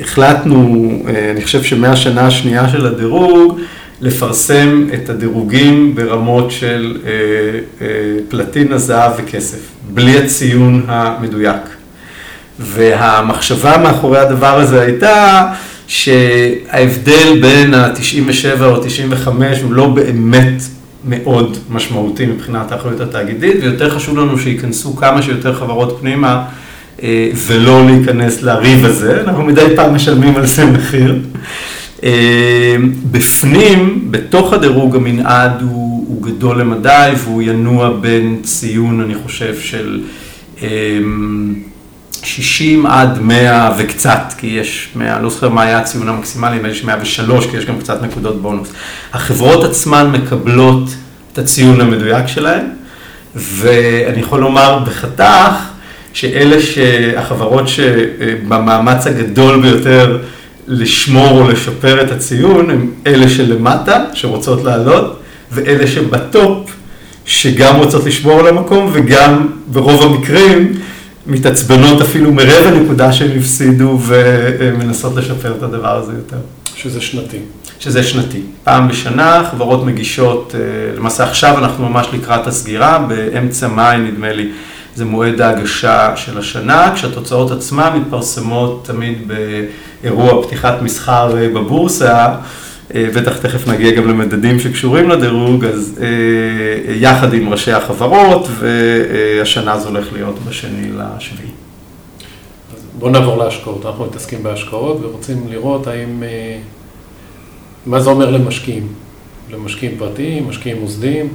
החלטנו, 0.00 0.90
אה, 1.08 1.30
אני 1.30 1.44
חושב 1.44 1.62
שמהשנה 1.62 2.26
השנייה 2.26 2.68
של 2.68 2.86
הדירוג, 2.86 3.60
לפרסם 4.04 4.86
את 4.94 5.10
הדירוגים 5.10 5.94
ברמות 5.94 6.50
של 6.50 6.98
אה, 7.06 7.10
אה, 7.80 7.86
פלטינה, 8.28 8.78
זהב 8.78 9.12
וכסף, 9.16 9.58
בלי 9.94 10.18
הציון 10.18 10.84
המדויק. 10.88 11.62
והמחשבה 12.58 13.78
מאחורי 13.78 14.18
הדבר 14.18 14.60
הזה 14.60 14.80
הייתה 14.82 15.46
שההבדל 15.86 17.38
בין 17.40 17.74
ה-97 17.74 18.62
או 18.64 18.84
95 18.84 19.60
הוא 19.62 19.72
לא 19.72 19.86
באמת 19.86 20.62
מאוד 21.04 21.56
משמעותי 21.70 22.26
מבחינת 22.26 22.72
האחריות 22.72 23.00
התאגידית, 23.00 23.56
ויותר 23.62 23.90
חשוב 23.90 24.18
לנו 24.18 24.38
שייכנסו 24.38 24.96
כמה 24.96 25.22
שיותר 25.22 25.54
חברות 25.54 25.98
פנימה 26.00 26.44
אה, 27.02 27.28
ולא 27.46 27.86
להיכנס 27.86 28.42
לריב 28.42 28.84
הזה, 28.84 29.20
אנחנו 29.20 29.42
מדי 29.42 29.66
פעם 29.76 29.94
משלמים 29.94 30.36
על 30.36 30.46
זה 30.46 30.64
מחיר. 30.64 31.16
אה, 32.04 32.76
בפנים, 33.10 34.08
בתוך 34.10 34.52
הדירוג 34.52 34.96
המנעד 34.96 35.62
הוא, 35.62 36.04
הוא 36.08 36.22
גדול 36.22 36.60
למדי 36.60 37.12
והוא 37.18 37.42
ינוע 37.42 37.90
בין 38.00 38.40
ציון, 38.42 39.00
אני 39.00 39.14
חושב, 39.14 39.54
של 39.60 40.00
60 42.22 42.86
אה, 42.86 43.00
עד 43.00 43.18
100 43.20 43.70
וקצת, 43.78 44.34
כי 44.38 44.46
יש 44.46 44.88
100, 44.96 45.20
לא 45.20 45.30
זוכר 45.30 45.48
מה 45.48 45.62
היה 45.62 45.78
הציון 45.78 46.08
המקסימלי, 46.08 46.56
נדמה 46.56 46.68
לי 46.68 46.74
ש 46.74 46.84
103, 46.84 47.46
כי 47.46 47.56
יש 47.56 47.66
גם 47.66 47.78
קצת 47.78 48.02
נקודות 48.02 48.42
בונוס. 48.42 48.68
החברות 49.12 49.64
עצמן 49.64 50.10
מקבלות 50.10 50.88
את 51.32 51.38
הציון 51.38 51.80
המדויק 51.80 52.26
שלהן, 52.26 52.64
ואני 53.34 54.20
יכול 54.20 54.40
לומר 54.40 54.78
בחתך, 54.78 55.54
שאלה 56.12 56.60
שהחברות 56.60 57.68
שבמאמץ 57.68 59.06
הגדול 59.06 59.62
ביותר 59.62 60.18
לשמור 60.66 61.40
או 61.40 61.48
לשפר 61.48 62.02
את 62.02 62.10
הציון 62.12 62.70
הם 62.70 62.90
אלה 63.06 63.28
שלמטה, 63.28 64.04
שרוצות 64.14 64.64
לעלות, 64.64 65.20
ואלה 65.52 65.86
שבטופ, 65.86 66.70
שגם 67.26 67.76
רוצות 67.76 68.04
לשמור 68.04 68.40
על 68.40 68.46
המקום 68.46 68.90
וגם 68.92 69.48
ברוב 69.66 70.02
המקרים 70.02 70.72
מתעצבנות 71.26 72.02
אפילו 72.02 72.32
מרבע 72.32 72.70
נקודה 72.70 73.12
שהם 73.12 73.38
הפסידו 73.38 73.98
ומנסות 74.06 75.16
לשפר 75.16 75.54
את 75.58 75.62
הדבר 75.62 75.96
הזה 75.96 76.12
יותר. 76.12 76.36
שזה 76.76 77.00
שנתי. 77.00 77.38
שזה 77.80 78.02
שנתי. 78.02 78.40
פעם 78.64 78.88
בשנה 78.88 79.48
חברות 79.50 79.84
מגישות, 79.84 80.54
אה, 80.54 80.96
למעשה 80.96 81.24
עכשיו 81.24 81.58
אנחנו 81.58 81.88
ממש 81.88 82.06
לקראת 82.12 82.46
הסגירה, 82.46 82.98
באמצע 82.98 83.68
מאי 83.68 83.98
נדמה 83.98 84.32
לי. 84.32 84.50
זה 84.96 85.04
מועד 85.04 85.40
ההגשה 85.40 86.16
של 86.16 86.38
השנה, 86.38 86.92
כשהתוצאות 86.94 87.50
עצמן 87.50 87.98
מתפרסמות 87.98 88.84
תמיד 88.86 89.18
באירוע 90.04 90.42
פתיחת 90.42 90.82
מסחר 90.82 91.36
אה, 91.38 91.48
בבורסה, 91.48 92.34
אה, 92.94 93.08
בטח 93.14 93.38
תכף 93.38 93.68
נגיע 93.68 93.90
גם 93.90 94.08
למדדים 94.08 94.60
שקשורים 94.60 95.08
לדירוג, 95.08 95.64
אז 95.64 96.00
אה, 96.02 96.94
יחד 96.94 97.34
עם 97.34 97.48
ראשי 97.48 97.72
החברות, 97.72 98.48
והשנה 98.58 99.78
זה 99.78 99.88
הולך 99.88 100.12
להיות 100.12 100.38
בשני 100.38 100.90
לשביעי. 100.92 101.48
בואו 102.98 103.10
נעבור 103.10 103.36
להשקעות, 103.36 103.86
אנחנו 103.86 104.04
מתעסקים 104.06 104.42
בהשקעות 104.42 104.98
ורוצים 105.02 105.46
לראות 105.50 105.86
האם, 105.86 106.22
מה 107.86 108.00
זה 108.00 108.10
אומר 108.10 108.30
למשקיעים, 108.30 108.88
למשקיעים 109.50 109.98
פרטיים, 109.98 110.48
משקיעים 110.48 110.80
מוסדיים. 110.80 111.28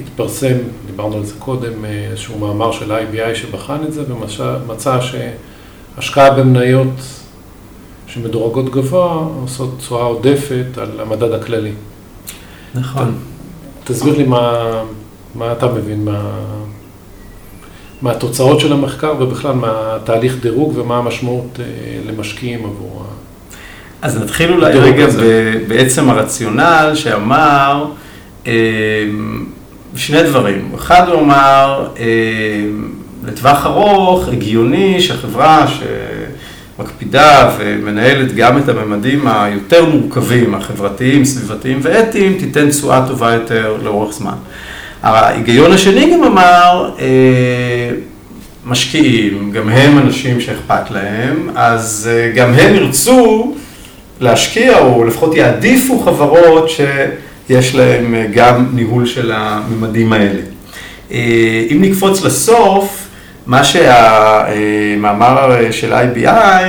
התפרסם, 0.00 0.56
דיברנו 0.86 1.16
על 1.16 1.24
זה 1.24 1.34
קודם, 1.38 1.84
איזשהו 1.84 2.38
מאמר 2.38 2.72
של 2.72 2.92
IBI 2.92 3.34
שבחן 3.34 3.78
את 3.88 3.92
זה 3.92 4.02
ומצא 4.08 4.98
שהשקעה 5.00 6.30
במניות 6.30 7.21
שמדורגות 8.14 8.70
גבוה 8.70 9.26
עושות 9.42 9.78
תשואה 9.78 10.02
עודפת 10.02 10.78
על 10.78 11.00
המדד 11.00 11.32
הכללי. 11.32 11.72
נכון. 12.74 13.14
תסביר 13.84 14.16
לי 14.18 14.24
מה, 14.24 14.72
מה 15.34 15.52
אתה 15.52 15.66
מבין 15.66 16.04
מה, 16.04 16.20
מהתוצאות 18.02 18.60
של 18.60 18.72
המחקר 18.72 19.14
ובכלל 19.18 19.52
מהתהליך 19.52 20.36
דירוג 20.42 20.72
ומה 20.76 20.98
המשמעות 20.98 21.60
אה, 21.60 21.64
למשקיעים 22.06 22.64
עבור 22.64 23.04
ה... 23.08 23.12
אז 24.06 24.22
נתחיל 24.22 24.52
אולי 24.52 24.72
רגע 24.72 25.06
בעצם 25.68 26.10
הרציונל 26.10 26.92
שאמר, 26.94 27.86
אה, 28.46 28.52
שני 29.96 30.22
דברים. 30.22 30.72
אחד 30.74 31.08
הוא 31.08 31.20
אמר, 31.20 31.88
אה, 31.98 32.04
לטווח 33.24 33.66
ארוך, 33.66 34.28
הגיוני 34.28 35.00
שהחברה 35.00 35.66
שמקפידה 36.82 37.50
ומנהלת 37.58 38.34
גם 38.34 38.58
את 38.58 38.68
הממדים 38.68 39.26
היותר 39.26 39.84
מורכבים, 39.84 40.54
החברתיים, 40.54 41.24
סביבתיים 41.24 41.78
ואתיים, 41.82 42.38
תיתן 42.38 42.70
תשואה 42.70 43.08
טובה 43.08 43.32
יותר 43.32 43.76
לאורך 43.82 44.14
זמן. 44.14 44.34
ההיגיון 45.02 45.72
השני 45.72 46.12
גם 46.12 46.24
אמר, 46.24 46.90
אה, 46.98 47.90
משקיעים, 48.66 49.50
גם 49.50 49.68
הם 49.68 49.98
אנשים 49.98 50.40
שאכפת 50.40 50.90
להם, 50.90 51.48
אז 51.54 52.10
אה, 52.12 52.30
גם 52.34 52.54
הם 52.54 52.74
ירצו 52.74 53.54
להשקיע, 54.20 54.78
או 54.78 55.04
לפחות 55.04 55.34
יעדיפו 55.34 55.98
חברות 55.98 56.70
ש... 56.70 56.80
יש 57.48 57.74
להם 57.74 58.14
אה, 58.14 58.26
גם 58.34 58.66
ניהול 58.74 59.06
של 59.06 59.32
הממדים 59.34 60.12
האלה. 60.12 60.40
אם 61.70 61.78
נקפוץ 61.80 62.22
לסוף, 62.24 63.01
מה 63.46 63.64
שהמאמר 63.64 65.52
אה, 65.52 65.72
של 65.72 65.92
IBI, 65.92 66.64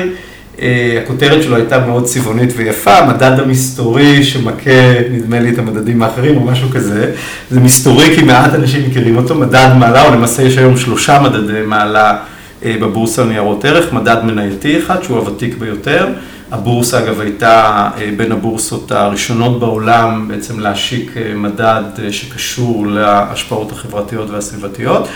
הכותרת 1.03 1.43
שלו 1.43 1.55
הייתה 1.55 1.79
מאוד 1.79 2.05
צבעונית 2.05 2.49
ויפה, 2.55 2.97
המדד 2.97 3.39
המסתורי 3.39 4.23
שמכה, 4.23 4.99
נדמה 5.11 5.39
לי, 5.39 5.49
את 5.49 5.57
המדדים 5.59 6.03
האחרים 6.03 6.37
או 6.37 6.41
משהו 6.41 6.69
כזה. 6.69 7.11
זה 7.49 7.59
מסתורי 7.59 8.15
כי 8.15 8.21
מעט 8.21 8.53
אנשים 8.53 8.89
מכירים 8.89 9.17
אותו, 9.17 9.35
מדד 9.35 9.69
מעלה, 9.77 10.07
או 10.07 10.13
למעשה 10.13 10.43
יש 10.43 10.57
היום 10.57 10.77
שלושה 10.77 11.21
מדדי 11.21 11.61
מעלה 11.65 12.17
בבורסה 12.65 13.23
לניירות 13.23 13.65
ערך, 13.65 13.93
מדד 13.93 14.17
מנייתי 14.23 14.79
אחד, 14.79 15.03
שהוא 15.03 15.17
הוותיק 15.17 15.57
ביותר. 15.57 16.07
הבורסה 16.53 16.99
אגב 16.99 17.19
הייתה 17.19 17.89
אה, 17.97 18.09
בין 18.17 18.31
הבורסות 18.31 18.91
הראשונות 18.91 19.59
בעולם 19.59 20.27
בעצם 20.27 20.59
להשיק 20.59 21.17
אה, 21.17 21.33
מדד 21.35 21.83
אה, 22.03 22.13
שקשור 22.13 22.87
להשפעות 22.87 23.71
החברתיות 23.71 24.29
והסביבתיות 24.29 25.07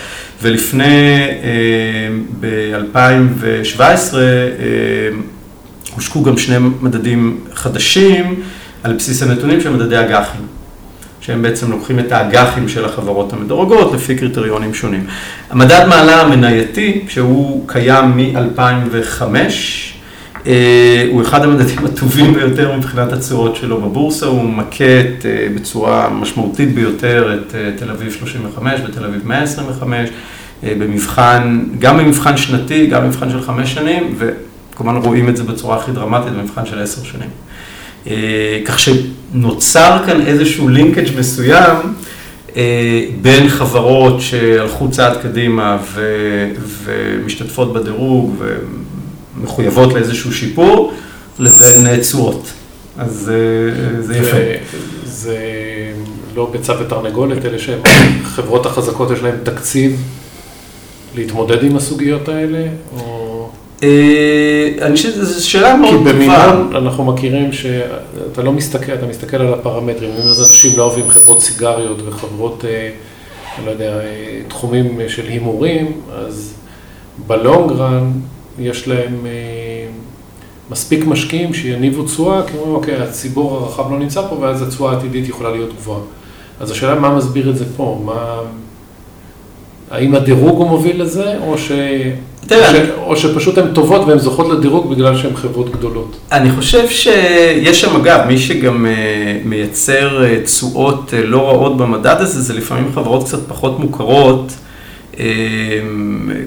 ולפני, 0.42 1.26
ב-2017 2.40 4.14
הושקו 5.94 6.22
גם 6.22 6.38
שני 6.38 6.58
מדדים 6.58 7.40
חדשים 7.54 8.42
על 8.82 8.92
בסיס 8.92 9.22
הנתונים 9.22 9.60
של 9.60 9.70
מדדי 9.70 10.00
אג"חים. 10.00 10.58
שהם 11.20 11.42
בעצם 11.42 11.70
לוקחים 11.70 11.98
את 11.98 12.12
האג"חים 12.12 12.68
של 12.68 12.84
החברות 12.84 13.32
המדורגות 13.32 13.92
לפי 13.92 14.16
קריטריונים 14.16 14.74
שונים. 14.74 15.06
המדד 15.50 15.84
מעלה 15.88 16.20
המנייתי, 16.20 17.04
שהוא 17.08 17.68
קיים 17.68 18.16
מ-2005, 18.16 19.22
אה, 19.22 19.48
הוא 21.10 21.22
אחד 21.22 21.44
המדדים 21.44 21.84
הטובים 21.84 22.34
ביותר 22.34 22.76
מבחינת 22.76 23.12
התשואות 23.12 23.56
שלו 23.56 23.80
בבורסה, 23.80 24.26
הוא 24.26 24.44
מקט 24.44 25.26
אה, 25.26 25.48
בצורה 25.54 26.08
משמעותית 26.10 26.74
ביותר 26.74 27.34
את 27.34 27.54
אה, 27.54 27.70
תל 27.76 27.90
אביב 27.90 28.12
35 28.12 28.80
ותל 28.88 29.04
אביב 29.04 29.26
125, 29.26 30.08
במבחן, 30.62 31.64
גם 31.78 31.98
במבחן 31.98 32.36
שנתי, 32.36 32.86
גם 32.86 33.02
במבחן 33.02 33.30
של 33.30 33.42
חמש 33.42 33.74
שנים, 33.74 34.14
וכמובן 34.18 34.96
רואים 34.96 35.28
את 35.28 35.36
זה 35.36 35.44
בצורה 35.44 35.76
הכי 35.76 35.92
דרמטית 35.92 36.32
במבחן 36.32 36.66
של 36.66 36.82
עשר 36.82 37.02
שנים. 37.04 37.28
כך 38.64 38.78
שנוצר 38.78 39.98
כאן 40.06 40.20
איזשהו 40.20 40.68
לינקג' 40.68 41.18
מסוים 41.18 41.76
בין 43.22 43.48
חברות 43.48 44.20
שהלכו 44.20 44.90
צעד 44.90 45.16
קדימה 45.22 45.78
ומשתתפות 46.84 47.72
בדירוג 47.72 48.36
ומחויבות 49.40 49.92
לאיזשהו 49.92 50.32
שיפור, 50.32 50.92
לבין 51.38 52.00
תשואות. 52.00 52.52
אז 52.98 53.32
זה 54.00 54.16
יפה. 54.16 54.36
זה 55.04 55.38
לא 56.34 56.48
ביצה 56.52 56.72
ותרנגולת, 56.80 57.44
אלה 57.44 57.58
שהחברות 57.58 58.66
החזקות 58.66 59.10
יש 59.10 59.22
להן 59.22 59.36
תקציב 59.42 60.02
להתמודד 61.14 61.64
עם 61.64 61.76
הסוגיות 61.76 62.28
האלה, 62.28 62.66
או... 62.96 63.50
אני 64.82 64.96
חושב 64.96 65.12
שזו 65.12 65.48
שאלה 65.48 65.76
מאוד 65.76 65.94
טובה. 65.94 66.12
כי 66.12 66.16
במימון 66.16 66.76
אנחנו 66.76 67.04
מכירים 67.04 67.52
שאתה 67.52 68.42
לא 68.42 68.52
מסתכל, 68.52 68.92
אתה 68.92 69.06
מסתכל 69.06 69.36
על 69.36 69.54
הפרמטרים, 69.54 70.10
אם 70.10 70.28
איזה 70.28 70.42
אנשים 70.42 70.72
לא 70.76 70.82
אוהבים 70.82 71.10
חברות 71.10 71.42
סיגריות 71.42 72.02
וחברות, 72.06 72.64
אני 73.58 73.66
לא 73.66 73.70
יודע, 73.70 74.00
תחומים 74.48 74.98
של 75.08 75.26
הימורים, 75.26 75.92
אז 76.14 76.54
בלונגרן 77.26 78.10
יש 78.60 78.88
להם 78.88 79.26
מספיק 80.70 81.06
משקיעים 81.06 81.54
שיניבו 81.54 82.02
תשואה, 82.02 82.42
כי 82.46 82.56
אומרים, 82.56 82.74
אוקיי, 82.74 82.96
הציבור 82.96 83.56
הרחב 83.56 83.92
לא 83.92 83.98
נמצא 83.98 84.22
פה, 84.28 84.36
ואז 84.40 84.62
התשואה 84.62 84.92
העתידית 84.92 85.28
יכולה 85.28 85.50
להיות 85.50 85.70
גבוהה. 85.76 86.00
אז 86.60 86.70
השאלה 86.70 86.94
מה 86.94 87.16
מסביר 87.16 87.50
את 87.50 87.56
זה 87.56 87.64
פה, 87.76 88.02
מה... 88.04 88.40
האם 89.90 90.14
הדירוג 90.14 90.58
הוא 90.58 90.68
מוביל 90.68 91.02
לזה, 91.02 91.34
או, 91.46 91.58
ש... 91.58 91.72
או, 92.50 92.56
ש... 92.56 92.74
או 93.06 93.16
שפשוט 93.16 93.58
הן 93.58 93.74
טובות 93.74 94.08
והן 94.08 94.18
זוכות 94.18 94.48
לדירוג 94.48 94.90
בגלל 94.90 95.16
שהן 95.16 95.36
חברות 95.36 95.70
גדולות? 95.70 96.16
אני 96.32 96.50
חושב 96.50 96.88
שיש 96.88 97.80
שם, 97.80 97.96
אגב, 97.96 98.24
מי 98.26 98.38
שגם 98.38 98.86
מייצר 99.44 100.24
תשואות 100.44 101.14
לא 101.24 101.48
רעות 101.48 101.76
במדד 101.76 102.16
הזה, 102.18 102.42
זה 102.42 102.54
לפעמים 102.54 102.92
חברות 102.94 103.24
קצת 103.24 103.48
פחות 103.48 103.78
מוכרות. 103.78 104.52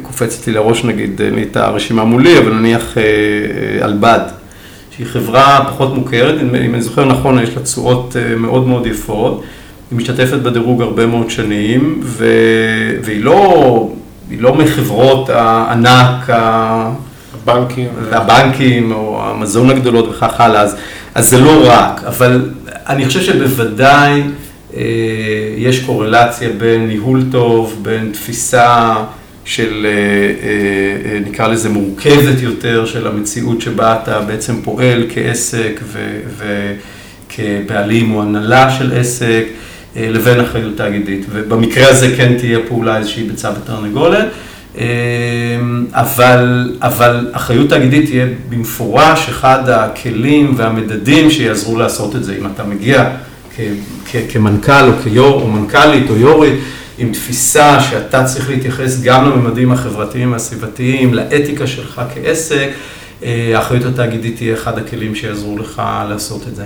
קופצת 0.01 0.48
לי 0.48 0.54
לראש 0.54 0.84
נגיד, 0.84 1.22
אין 1.22 1.36
לי 1.36 1.44
את 1.44 1.58
הרשימה 1.58 2.04
מולי, 2.04 2.38
אבל 2.38 2.54
נניח 2.54 2.98
אלבד, 3.82 4.20
שהיא 4.96 5.08
חברה 5.08 5.66
פחות 5.68 5.96
מוכרת, 5.96 6.42
אם 6.42 6.56
אני 6.56 6.82
זוכר 6.82 7.06
נכון, 7.06 7.40
יש 7.40 7.56
לה 7.56 7.62
תשואות 7.62 8.16
מאוד 8.38 8.68
מאוד 8.68 8.86
יפות, 8.86 9.44
היא 9.92 9.98
משתתפת 9.98 10.38
בדירוג 10.38 10.82
הרבה 10.82 11.06
מאוד 11.06 11.30
שנים, 11.30 12.00
והיא 12.04 13.24
לא, 13.24 13.90
לא 14.40 14.56
מחברות 14.56 15.30
הענק, 15.30 16.30
הבנקים, 16.30 17.88
הבנקים 18.12 18.92
או 18.92 19.22
המזון 19.24 19.70
הגדולות 19.70 20.10
וכך 20.10 20.42
הלאה, 20.42 20.62
אז, 20.62 20.75
אז 21.16 21.30
זה 21.30 21.40
לא 21.40 21.63
רק, 21.66 22.04
אבל 22.08 22.50
אני 22.68 23.06
חושב 23.06 23.22
שבוודאי 23.22 24.24
יש 25.58 25.80
קורלציה 25.80 26.50
בין 26.58 26.88
ניהול 26.88 27.24
טוב, 27.32 27.80
בין 27.82 28.10
תפיסה 28.13 28.96
של, 29.46 29.88
נקרא 31.28 31.48
לזה 31.48 31.70
מורכבת 31.70 32.42
יותר, 32.42 32.86
של 32.86 33.08
המציאות 33.08 33.62
שבה 33.62 34.00
אתה 34.04 34.20
בעצם 34.20 34.62
פועל 34.63 35.06
כעסק 35.13 35.80
וכבעלים 37.30 38.13
או 38.13 38.22
הנהלה 38.22 38.72
של 38.72 38.92
עסק, 39.00 39.44
לבין 39.96 40.40
אחריות 40.40 40.78
תאגידית. 40.78 41.25
ובמקרה 41.32 41.90
הזה 41.90 42.13
כן 42.18 42.34
תהיה 42.38 42.60
פעולה 42.68 42.98
איזושהי 42.98 43.24
ביצה 43.24 43.51
ותרנגולת, 43.51 44.28
אבל, 45.92 46.72
אבל 46.82 47.30
אחריות 47.32 47.70
תאגידית 47.70 48.06
תהיה 48.06 48.25
במפורש 48.50 49.30
אחד 49.30 49.70
הכלים 49.70 50.54
והמדדים 50.58 51.32
שיעזרו 51.32 51.78
לעשות 51.78 52.16
את 52.16 52.24
זה. 52.24 52.36
אם 52.40 52.46
אתה 52.46 52.63
מגיע 52.63 53.10
כמנכ"ל 54.30 54.88
או 54.88 54.94
כיו"ר 55.03 55.41
או 55.41 55.48
מנכ"לית 55.48 56.10
או 56.10 56.18
יו"רית, 56.18 56.60
עם 56.98 57.12
תפיסה 57.12 57.80
שאתה 57.82 58.24
צריך 58.24 58.50
להתייחס 58.50 59.02
גם 59.02 59.26
לממדים 59.26 59.71
החברתיים 59.71 60.32
והסביבתיים, 60.32 61.13
לאתיקה 61.13 61.67
שלך 61.67 62.02
כעסק, 62.15 62.69
האחריות 63.24 63.86
התאגידית 63.86 64.36
תהיה 64.36 64.54
אחד 64.54 64.78
הכלים 64.78 65.15
שיעזרו 65.15 65.58
לך 65.58 65.82
לעשות 66.10 66.47
את 66.47 66.56
זה. 66.56 66.63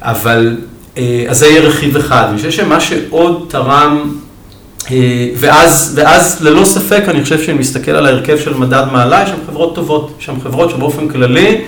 אבל, 0.00 0.56
אז 1.28 1.38
זה 1.38 1.46
יהיה 1.46 1.60
רכיב 1.60 1.96
אחד. 1.96 2.26
אני 2.28 2.36
חושב 2.36 2.50
שמה 2.50 2.80
שעוד 2.80 3.46
תרם, 3.48 4.12
ואז, 5.36 5.92
ואז 5.94 6.42
ללא 6.42 6.64
ספק, 6.64 7.02
אני 7.08 7.22
חושב 7.22 7.42
שאני 7.42 7.58
מסתכל 7.58 7.90
על 7.90 8.06
ההרכב 8.06 8.38
של 8.38 8.54
מדד 8.54 8.84
מעלה, 8.92 9.22
יש 9.22 9.28
שם 9.28 9.36
חברות 9.46 9.74
טובות, 9.74 10.16
יש 10.18 10.24
שם 10.24 10.40
חברות 10.40 10.70
שבאופן 10.70 11.08
כללי, 11.08 11.60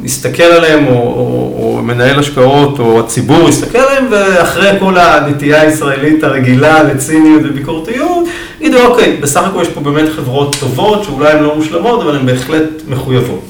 נסתכל 0.00 0.42
עליהם, 0.42 0.86
או, 0.86 0.92
או, 0.92 1.54
או 1.58 1.82
מנהל 1.82 2.18
השקעות, 2.18 2.78
או 2.78 3.00
הציבור 3.00 3.48
יסתכל 3.48 3.78
עליהם, 3.78 4.06
ואחרי 4.10 4.70
כל 4.80 4.98
הנטייה 4.98 5.60
הישראלית 5.60 6.24
הרגילה 6.24 6.82
לציניות 6.82 7.42
וביקורתיות, 7.44 8.28
יגידו, 8.60 8.86
אוקיי, 8.86 9.16
בסך 9.20 9.42
הכל 9.44 9.62
יש 9.62 9.68
פה 9.68 9.80
באמת 9.80 10.08
חברות 10.16 10.56
טובות, 10.60 11.04
שאולי 11.04 11.32
הן 11.32 11.42
לא 11.42 11.56
מושלמות, 11.56 12.02
אבל 12.02 12.16
הן 12.16 12.26
בהחלט 12.26 12.68
מחויבות. 12.88 13.42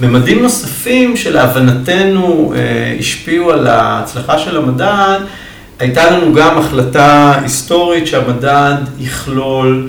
ממדים 0.00 0.42
נוספים 0.42 1.16
שלהבנתנו 1.16 2.54
השפיעו 2.98 3.50
על 3.50 3.66
ההצלחה 3.66 4.38
של 4.38 4.56
המדד, 4.56 5.18
הייתה 5.78 6.10
לנו 6.10 6.34
גם 6.34 6.58
החלטה 6.58 7.32
היסטורית 7.42 8.06
שהמדד 8.06 8.74
יכלול 9.00 9.88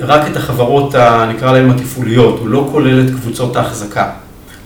רק 0.00 0.20
את 0.30 0.36
החברות, 0.36 0.94
נקרא 1.28 1.52
להן 1.52 1.70
התפעוליות, 1.70 2.38
הוא 2.40 2.48
לא 2.48 2.68
כולל 2.72 3.00
את 3.00 3.10
קבוצות 3.10 3.56
ההחזקה. 3.56 4.10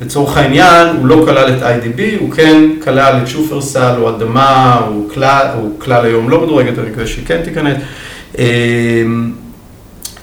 לצורך 0.03 0.37
העניין, 0.37 0.89
הוא 0.97 1.07
לא 1.07 1.23
כלל 1.25 1.49
את 1.49 1.63
IDB, 1.63 2.01
הוא 2.21 2.31
כן 2.31 2.71
כלל 2.85 3.19
את 3.23 3.29
שופרסל 3.29 3.95
או 3.99 4.17
אדמה, 4.17 4.81
הוא 4.89 5.11
כלל, 5.11 5.47
הוא 5.55 5.81
כלל 5.81 6.05
היום 6.05 6.31
לא 6.31 6.41
מדורגת, 6.41 6.79
אני 6.79 6.91
מקווה 6.91 7.07
שהיא 7.07 7.27
כן 7.27 7.41
תיכנס. 7.45 7.77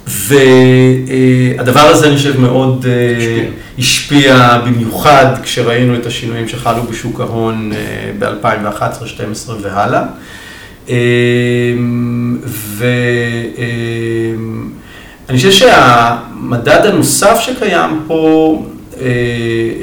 והדבר 0.08 1.80
הזה, 1.80 2.08
אני 2.08 2.16
חושב, 2.18 2.40
מאוד 2.40 2.86
השפיע 3.80 4.58
במיוחד 4.66 5.26
כשראינו 5.44 5.96
את 5.96 6.06
השינויים 6.06 6.48
שחלו 6.48 6.84
בשוק 6.84 7.20
ההון 7.20 7.72
ב-2011, 8.20 8.26
2012 8.28 9.56
והלאה. 9.62 10.04
ואני 15.28 15.38
חושב 15.38 15.52
שהמדד 15.52 16.86
הנוסף 16.86 17.40
שקיים 17.40 18.00
פה, 18.08 18.66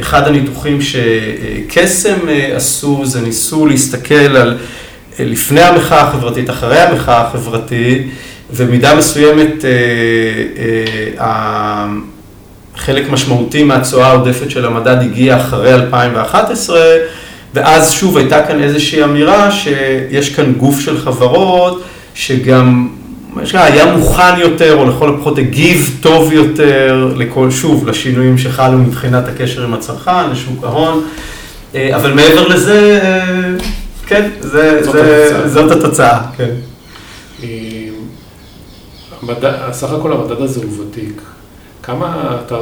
אחד 0.00 0.26
הניתוחים 0.26 0.78
שקסם 0.82 2.18
עשו, 2.54 3.06
זה 3.06 3.20
ניסו 3.20 3.66
להסתכל 3.66 4.14
על 4.14 4.58
לפני 5.18 5.60
המחאה 5.60 6.00
החברתית, 6.00 6.50
אחרי 6.50 6.78
המחאה 6.78 7.20
החברתית, 7.20 8.06
ומידה 8.50 8.94
מסוימת 8.94 9.64
חלק 12.76 13.10
משמעותי 13.10 13.62
מהתשואה 13.62 14.06
העודפת 14.06 14.50
של 14.50 14.66
המדד 14.66 14.96
הגיע 15.02 15.36
אחרי 15.36 15.74
2011, 15.74 16.80
ואז 17.54 17.92
שוב 17.92 18.16
הייתה 18.16 18.46
כאן 18.46 18.62
איזושהי 18.62 19.04
אמירה 19.04 19.50
שיש 19.50 20.34
כאן 20.34 20.52
גוף 20.52 20.80
של 20.80 21.00
חברות 21.00 21.82
שגם 22.14 22.88
היה 23.52 23.96
מוכן 23.96 24.38
יותר, 24.38 24.78
או 24.78 24.84
לכל 24.84 25.14
הפחות 25.14 25.38
הגיב 25.38 25.98
טוב 26.00 26.32
יותר 26.32 27.12
לכל, 27.16 27.50
שוב, 27.50 27.88
לשינויים 27.88 28.38
שחלו 28.38 28.78
מבחינת 28.78 29.28
הקשר 29.28 29.64
עם 29.64 29.74
הצרכן, 29.74 30.30
לשוק 30.30 30.64
ההון, 30.64 31.04
אבל 31.74 32.12
מעבר 32.12 32.48
לזה, 32.48 33.00
כן, 34.06 34.30
זה, 34.40 34.80
זאת, 34.84 34.92
זה, 34.92 35.28
התוצאה. 35.30 35.48
זאת 35.48 35.70
התוצאה. 35.70 36.20
כן. 36.36 36.54
המדד, 39.22 39.72
סך 39.72 39.92
הכל 39.92 40.12
המדד 40.12 40.42
הזה 40.42 40.60
הוא 40.64 40.84
ותיק. 40.84 41.22
כמה 41.82 42.36
אתה 42.46 42.56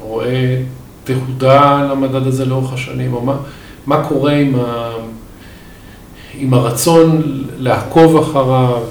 רואה 0.00 0.56
תהודה 1.04 1.88
למדד 1.90 2.26
הזה 2.26 2.44
לאורך 2.44 2.72
השנים, 2.72 3.14
או 3.14 3.20
מה, 3.20 3.36
מה 3.86 4.04
קורה 4.04 4.32
עם, 4.32 4.54
ה, 4.54 4.90
עם 6.34 6.54
הרצון 6.54 7.22
לעקוב 7.58 8.16
אחריו, 8.16 8.82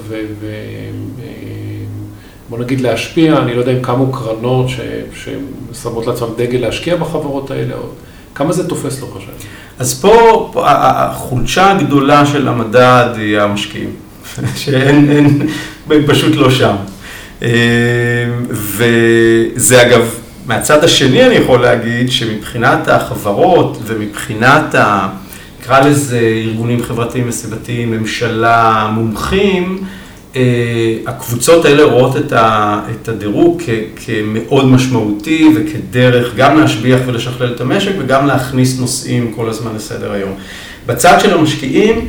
ובוא 2.48 2.58
נגיד 2.64 2.80
להשפיע, 2.80 3.38
אני 3.38 3.54
לא 3.54 3.60
יודע 3.60 3.72
אם 3.72 3.82
קמו 3.82 4.12
קרנות 4.12 4.66
ששמות 4.68 6.06
לעצמם 6.06 6.28
דגל 6.36 6.58
להשקיע 6.58 6.96
בחברות 6.96 7.50
האלה, 7.50 7.74
או 7.74 7.82
כמה 8.34 8.52
זה 8.52 8.68
תופס 8.68 9.00
לאורך 9.00 9.16
השנים? 9.16 9.34
אז 9.78 10.00
פה, 10.00 10.50
פה 10.52 10.64
החולשה 10.66 11.70
הגדולה 11.70 12.26
של 12.26 12.48
המדד 12.48 13.08
היא 13.16 13.38
המשקיעים, 13.38 13.90
שאין, 14.56 15.10
אין, 15.90 16.06
פשוט 16.06 16.36
לא 16.36 16.50
שם. 16.50 16.76
וזה 18.50 19.86
אגב, 19.86 20.14
מהצד 20.46 20.84
השני 20.84 21.26
אני 21.26 21.34
יכול 21.34 21.60
להגיד 21.60 22.10
שמבחינת 22.10 22.88
החברות 22.88 23.78
ומבחינת, 23.86 24.74
נקרא 25.60 25.80
לזה 25.80 26.18
ארגונים 26.18 26.82
חברתיים 26.82 27.28
וסביבתיים, 27.28 27.90
ממשלה, 27.90 28.90
מומחים, 28.92 29.84
הקבוצות 31.06 31.64
האלה 31.64 31.84
רואות 31.84 32.16
את 32.32 33.08
הדירוג 33.08 33.62
כמאוד 34.06 34.66
משמעותי 34.66 35.48
וכדרך 35.56 36.34
גם 36.36 36.58
להשביח 36.58 37.00
ולשכלל 37.06 37.52
את 37.54 37.60
המשק 37.60 37.92
וגם 37.98 38.26
להכניס 38.26 38.80
נושאים 38.80 39.32
כל 39.36 39.48
הזמן 39.48 39.70
לסדר 39.76 40.12
היום. 40.12 40.34
בצד 40.86 41.18
של 41.20 41.38
המשקיעים, 41.38 42.08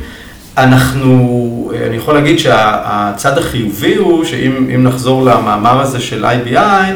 אנחנו, 0.56 1.72
אני 1.86 1.96
יכול 1.96 2.14
להגיד 2.14 2.38
שהצד 2.38 3.38
החיובי 3.38 3.96
הוא 3.96 4.24
שאם 4.24 4.84
נחזור 4.84 5.24
למאמר 5.24 5.80
הזה 5.80 6.00
של 6.00 6.24
IBI, 6.24 6.92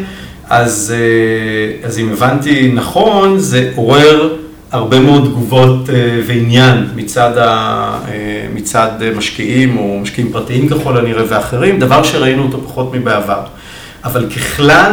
אז, 0.48 0.94
אז 1.82 1.98
אם 1.98 2.12
הבנתי 2.12 2.70
נכון, 2.74 3.38
זה 3.38 3.70
עורר 3.74 4.36
הרבה 4.74 5.00
מאוד 5.00 5.24
תגובות 5.24 5.90
אה, 5.90 6.20
ועניין 6.26 6.88
מצד, 6.96 7.38
ה, 7.38 7.44
אה, 8.08 8.46
מצד 8.54 8.90
משקיעים 9.16 9.78
או 9.78 9.98
משקיעים 10.02 10.32
פרטיים 10.32 10.68
ככל 10.68 10.96
הנראה 10.96 11.24
ואחרים, 11.28 11.78
דבר 11.78 12.02
שראינו 12.02 12.42
אותו 12.42 12.60
פחות 12.62 12.94
מבעבר. 12.94 13.40
אבל 14.04 14.30
ככלל, 14.30 14.92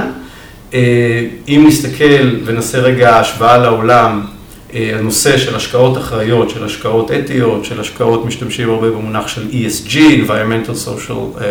אה, 0.73 1.25
אם 1.47 1.63
נסתכל 1.67 2.35
ונעשה 2.45 2.79
רגע 2.79 3.19
השוואה 3.19 3.57
לעולם, 3.57 4.25
הנושא 4.73 5.37
של 5.37 5.55
השקעות 5.55 5.97
אחראיות, 5.97 6.49
של 6.49 6.65
השקעות 6.65 7.11
אתיות, 7.11 7.65
של 7.65 7.79
השקעות 7.79 8.25
משתמשים 8.25 8.69
הרבה 8.69 8.89
במונח 8.89 9.27
של 9.27 9.47
ESG, 9.51 9.95
environmental 9.95 10.87
social 10.87 11.41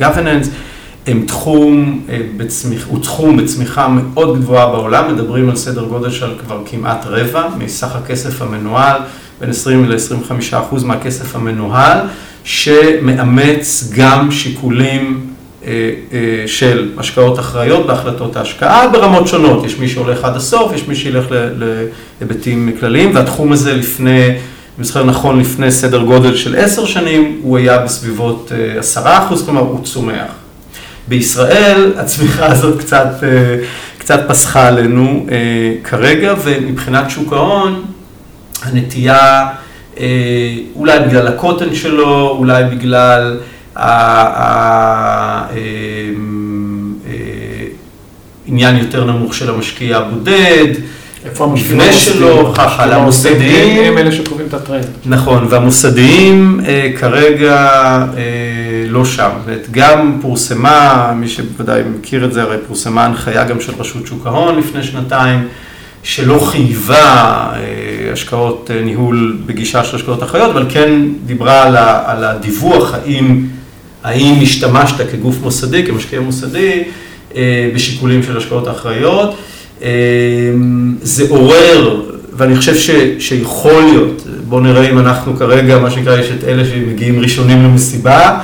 governance, 0.00 0.46
הם 1.06 1.24
תחום, 1.26 2.00
אה, 2.08 2.18
בצמיח, 2.36 2.86
הוא 2.86 3.02
תחום 3.02 3.36
בצמיחה 3.36 3.88
מאוד 3.88 4.38
גבוהה 4.38 4.66
בעולם, 4.66 5.14
מדברים 5.14 5.48
על 5.50 5.56
סדר 5.56 5.84
גודל 5.84 6.10
של 6.10 6.34
כבר 6.46 6.62
כמעט 6.66 7.06
רבע 7.06 7.48
מסך 7.58 7.96
הכסף 7.96 8.42
המנוהל, 8.42 9.00
בין 9.40 9.50
20 9.50 9.84
ל-25 9.84 10.56
אחוז 10.58 10.84
מהכסף 10.84 11.36
המנוהל, 11.36 11.98
שמאמץ 12.44 13.90
גם 13.96 14.30
שיקולים 14.30 15.26
אה, 15.64 15.70
אה, 16.12 16.44
של 16.46 16.90
השקעות 16.98 17.38
אחראיות 17.38 17.86
בהחלטות 17.86 18.36
ההשקעה 18.36 18.88
ברמות 18.88 19.28
שונות, 19.28 19.64
יש 19.64 19.78
מי 19.78 19.88
שהולך 19.88 20.24
עד 20.24 20.36
הסוף, 20.36 20.72
יש 20.74 20.88
מי 20.88 20.96
שילך 20.96 21.24
להיבטים 22.20 22.72
כלליים, 22.80 23.14
והתחום 23.14 23.52
הזה 23.52 23.72
לפני, 23.72 24.26
אני 24.78 24.84
זוכר 24.84 25.04
נכון, 25.04 25.40
לפני 25.40 25.72
סדר 25.72 26.02
גודל 26.02 26.36
של 26.36 26.56
עשר 26.56 26.84
שנים, 26.86 27.40
הוא 27.42 27.58
היה 27.58 27.78
בסביבות 27.78 28.52
עשרה 28.78 29.26
אחוז, 29.26 29.44
כלומר 29.44 29.60
הוא 29.60 29.84
צומח. 29.84 30.41
בישראל 31.12 31.92
הצמיחה 31.96 32.46
הזאת 32.46 32.78
קצת, 32.78 33.08
אה, 33.22 33.56
קצת 33.98 34.20
פסחה 34.28 34.68
עלינו 34.68 35.26
אה, 35.30 35.36
כרגע, 35.84 36.34
ומבחינת 36.44 37.10
שוק 37.10 37.32
ההון, 37.32 37.84
הנטייה, 38.62 39.46
אה, 40.00 40.06
אולי 40.76 40.98
בגלל 41.00 41.26
הקוטן 41.26 41.74
שלו, 41.74 42.28
אולי 42.38 42.64
בגלל 42.64 43.40
העניין 48.46 48.76
יותר 48.76 49.04
נמוך 49.04 49.34
של 49.34 49.50
המשקיע 49.50 49.96
הבודד, 49.96 50.68
איפה 51.24 51.44
המבנה 51.44 51.92
שלו, 51.92 52.52
ככה, 52.54 52.86
למוסדיים. 52.86 53.84
הם 53.84 53.98
אלה 53.98 54.12
שקובעים 54.12 54.48
את 54.48 54.54
הטרנד. 54.54 54.86
נכון, 55.06 55.46
והמוסדיים 55.50 56.60
כרגע 56.98 57.68
לא 58.92 59.04
שם. 59.04 59.30
גם 59.70 60.18
פורסמה, 60.22 61.12
מי 61.16 61.28
שבוודאי 61.28 61.82
מכיר 61.98 62.24
את 62.24 62.32
זה, 62.32 62.42
הרי 62.42 62.56
פורסמה 62.66 63.04
הנחיה 63.04 63.44
גם 63.44 63.60
של 63.60 63.72
רשות 63.78 64.06
שוק 64.06 64.26
ההון 64.26 64.58
לפני 64.58 64.82
שנתיים, 64.82 65.48
שלא 66.02 66.38
חייבה 66.38 67.52
אה, 67.54 68.12
השקעות 68.12 68.70
אה, 68.74 68.82
ניהול 68.82 69.38
בגישה 69.46 69.84
של 69.84 69.96
השקעות 69.96 70.22
אחיות, 70.22 70.50
אבל 70.50 70.66
כן 70.68 70.92
דיברה 71.26 71.62
על, 71.62 71.76
ה, 71.76 72.02
על 72.06 72.24
הדיווח, 72.24 72.94
האם, 72.94 73.46
האם 74.04 74.34
השתמשת 74.42 75.10
כגוף 75.12 75.36
מוסדי, 75.42 75.86
כמשקיע 75.86 76.20
מוסדי, 76.20 76.82
אה, 77.36 77.70
בשיקולים 77.74 78.22
של 78.22 78.36
השקעות 78.36 78.68
אחראיות. 78.68 79.34
זה 81.02 81.24
עורר, 81.28 82.02
ואני 82.32 82.56
חושב 82.56 82.74
ש, 82.74 82.90
שיכול 83.18 83.82
להיות, 83.82 84.22
בואו 84.48 84.60
נראה 84.60 84.90
אם 84.90 84.98
אנחנו 84.98 85.36
כרגע, 85.36 85.78
מה 85.78 85.90
שנקרא, 85.90 86.18
יש 86.18 86.26
את 86.38 86.44
אלה 86.44 86.64
שמגיעים 86.64 87.20
ראשונים 87.20 87.62
למסיבה, 87.62 88.40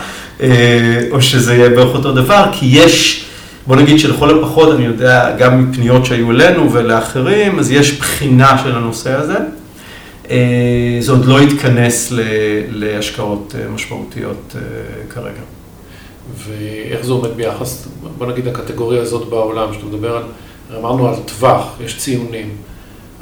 או 1.11 1.22
שזה 1.22 1.55
יהיה 1.55 1.68
בערך 1.68 1.94
אותו 1.94 2.12
דבר, 2.12 2.44
כי 2.53 2.66
יש, 2.66 3.24
בוא 3.66 3.77
נגיד 3.77 3.98
שלכל 3.98 4.38
הפחות, 4.38 4.74
אני 4.74 4.85
יודע, 4.85 5.37
גם 5.38 5.70
מפניות 5.70 6.07
שהיו 6.07 6.31
אלינו 6.31 6.72
ולאחרים, 6.72 7.59
אז 7.59 7.70
יש 7.70 7.98
בחינה 7.98 8.59
של 8.64 8.77
הנושא 8.77 9.12
הזה. 9.12 9.37
אה, 10.31 10.96
זה 11.01 11.12
עוד 11.12 11.24
לא 11.24 11.38
התכנס 11.38 12.12
להשקעות 12.70 13.55
אה, 13.59 13.68
משמעותיות 13.68 14.57
כרגע. 15.11 15.40
ואיך 16.37 17.05
זה 17.05 17.12
עומד 17.12 17.31
ביחס, 17.37 17.88
בוא 18.18 18.27
נגיד 18.27 18.48
הקטגוריה 18.48 19.03
הזאת 19.03 19.29
בעולם, 19.29 19.72
שאתה 19.72 19.87
מדבר 19.87 20.16
על, 20.16 20.22
אמרנו 20.79 21.09
על 21.09 21.14
טווח, 21.27 21.66
יש 21.85 21.98
ציונים, 21.98 22.48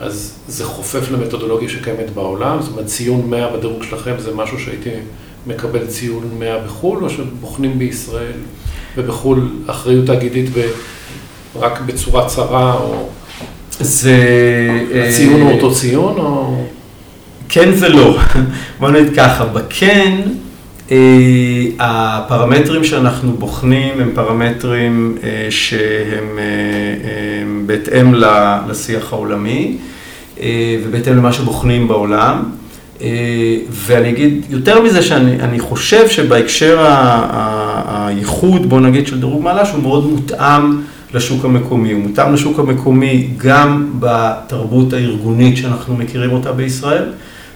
אז 0.00 0.38
זה 0.48 0.64
חופף 0.64 1.10
למתודולוגיה 1.10 1.68
שקיימת 1.68 2.10
בעולם, 2.14 2.62
זאת 2.62 2.72
אומרת 2.72 2.86
ציון 2.86 3.30
100 3.30 3.56
בדירוג 3.56 3.82
שלכם 3.82 4.14
זה 4.18 4.34
משהו 4.34 4.58
שהייתי 4.58 4.90
מקבל 5.46 5.86
ציון 5.86 6.30
100 6.38 6.58
בחו"ל, 6.58 7.04
או 7.04 7.10
שבוחנים 7.10 7.78
בישראל 7.78 8.32
ובחו"ל 8.96 9.48
אחריות 9.66 10.06
תאגידית 10.06 10.50
רק 11.56 11.80
בצורה 11.86 12.26
צרה, 12.26 12.74
או... 12.74 13.08
זה... 13.80 14.16
הציון 15.08 15.40
הוא 15.40 15.52
אותו 15.52 15.74
ציון, 15.74 16.18
או... 16.18 16.64
כן 17.48 17.70
ולא. 17.78 18.18
בוא 18.80 18.90
נגיד 18.90 19.16
ככה, 19.16 19.44
בכן, 19.44 20.20
אה, 20.90 20.96
הפרמטרים 21.78 22.84
שאנחנו 22.84 23.32
בוחנים 23.32 24.00
הם 24.00 24.10
פרמטרים 24.14 25.18
אה, 25.22 25.46
שהם 25.50 26.38
אה, 26.38 27.44
בהתאם 27.66 28.14
לשיח 28.68 29.12
העולמי 29.12 29.76
ובהתאם 30.84 31.16
למה 31.16 31.32
שבוחנים 31.32 31.88
בעולם. 31.88 32.42
אה, 33.00 33.56
ואני 33.70 34.08
אגיד 34.08 34.44
יותר 34.50 34.82
מזה 34.82 35.02
שאני 35.02 35.60
חושב 35.60 36.08
שבהקשר 36.08 36.84
הייחוד, 37.86 38.68
בוא 38.68 38.80
נגיד, 38.80 39.06
של 39.06 39.20
דירוג 39.20 39.42
מעלה, 39.42 39.66
שהוא 39.66 39.82
מאוד 39.82 40.06
מותאם 40.06 40.80
לשוק 41.14 41.44
המקומי. 41.44 41.92
הוא 41.92 42.02
מותאם 42.02 42.34
לשוק 42.34 42.58
המקומי 42.58 43.28
גם 43.36 43.90
בתרבות 43.98 44.92
הארגונית 44.92 45.56
שאנחנו 45.56 45.96
מכירים 45.96 46.32
אותה 46.32 46.52
בישראל. 46.52 47.04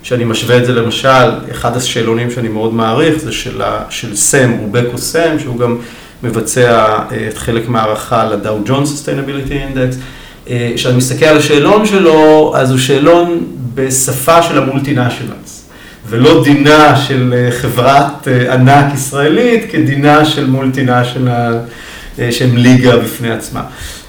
שאני 0.02 0.24
משווה 0.24 0.58
את 0.58 0.66
זה 0.66 0.72
למשל, 0.72 1.30
אחד 1.50 1.76
השאלונים 1.76 2.30
שאני 2.30 2.48
מאוד 2.48 2.74
מעריך 2.74 3.18
זה 3.18 3.32
של, 3.32 3.62
של 3.90 4.16
סם, 4.16 4.52
RobecoSAM, 4.60 5.38
שהוא 5.38 5.58
גם 5.58 5.76
מבצע 6.22 6.98
אה, 7.12 7.28
את 7.28 7.38
חלק 7.38 7.68
מהערכה 7.68 8.24
ל 8.24 8.58
Dow 8.64 8.86
Jones 8.86 9.04
Sustainability 9.04 9.54
Index. 9.54 9.96
כשאני 10.46 10.96
מסתכל 10.96 11.24
על 11.24 11.36
השאלון 11.36 11.86
שלו, 11.86 12.52
אז 12.56 12.70
הוא 12.70 12.78
שאלון 12.78 13.44
בשפה 13.74 14.42
של 14.42 14.58
ה 14.58 14.65
multinationals, 14.65 15.68
ולא 16.08 16.44
דינה 16.44 16.96
של 16.96 17.34
אה, 17.36 17.50
חברת 17.50 18.28
אה, 18.28 18.54
ענק 18.54 18.94
ישראלית 18.94 19.70
כדינה 19.70 20.24
של 20.24 20.46
multinational 20.46 21.58
אה, 22.18 22.32
שהם 22.32 22.56
ליגה 22.56 22.96
בפני 22.96 23.30
עצמה. 23.30 23.62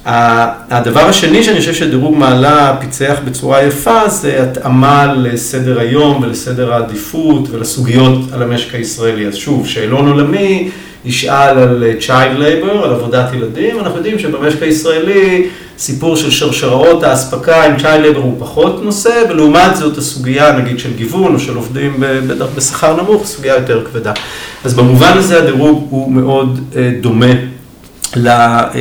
הדבר 0.05 1.01
השני 1.01 1.43
שאני 1.43 1.59
חושב 1.59 1.73
שדירוג 1.73 2.17
מעלה 2.17 2.75
פיצח 2.79 3.19
בצורה 3.25 3.63
יפה 3.63 4.09
זה 4.09 4.43
התאמה 4.43 5.13
לסדר 5.17 5.79
היום 5.79 6.23
ולסדר 6.23 6.73
העדיפות 6.73 7.49
ולסוגיות 7.51 8.33
של 8.33 8.43
המשק 8.43 8.75
הישראלי. 8.75 9.27
אז 9.27 9.35
שוב, 9.35 9.67
שאלון 9.67 10.07
עולמי 10.07 10.69
ישאל 11.05 11.57
על 11.57 11.83
child 11.99 12.39
labor, 12.39 12.83
על 12.83 12.93
עבודת 12.93 13.33
ילדים, 13.33 13.79
אנחנו 13.79 13.97
יודעים 13.97 14.19
שבמשק 14.19 14.63
הישראלי 14.63 15.47
סיפור 15.77 16.15
של 16.15 16.31
שרשראות 16.31 17.03
האספקה 17.03 17.63
עם 17.65 17.75
child 17.75 18.15
labor 18.15 18.19
הוא 18.19 18.35
פחות 18.39 18.83
נושא, 18.83 19.23
ולעומת 19.29 19.75
זאת 19.75 19.97
הסוגיה 19.97 20.51
נגיד 20.51 20.79
של 20.79 20.93
גיוון 20.93 21.33
או 21.33 21.39
של 21.39 21.55
עובדים 21.55 21.93
בטח 22.27 22.45
בשכר 22.55 23.01
נמוך, 23.01 23.25
סוגיה 23.25 23.55
יותר 23.55 23.85
כבדה. 23.85 24.13
אז 24.63 24.73
במובן 24.73 25.11
הזה 25.17 25.43
הדירוג 25.43 25.87
הוא 25.89 26.11
מאוד 26.11 26.59
אה, 26.75 26.91
דומה 27.01 27.31
אה, 28.17 28.71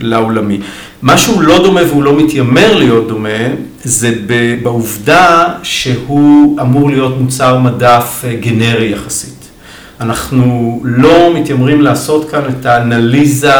לעולמי. 0.00 0.60
מה 1.02 1.18
שהוא 1.18 1.42
לא 1.42 1.62
דומה 1.62 1.80
והוא 1.88 2.02
לא 2.02 2.16
מתיימר 2.16 2.76
להיות 2.76 3.08
דומה, 3.08 3.38
זה 3.84 4.14
בעובדה 4.62 5.44
שהוא 5.62 6.60
אמור 6.60 6.90
להיות 6.90 7.20
מוצר 7.20 7.58
מדף 7.58 8.24
אה, 8.24 8.34
גנרי 8.34 8.90
יחסית. 8.92 9.37
אנחנו 10.00 10.80
לא 10.84 11.34
מתיימרים 11.34 11.80
לעשות 11.80 12.30
כאן 12.30 12.42
את 12.60 12.66
האנליזה 12.66 13.52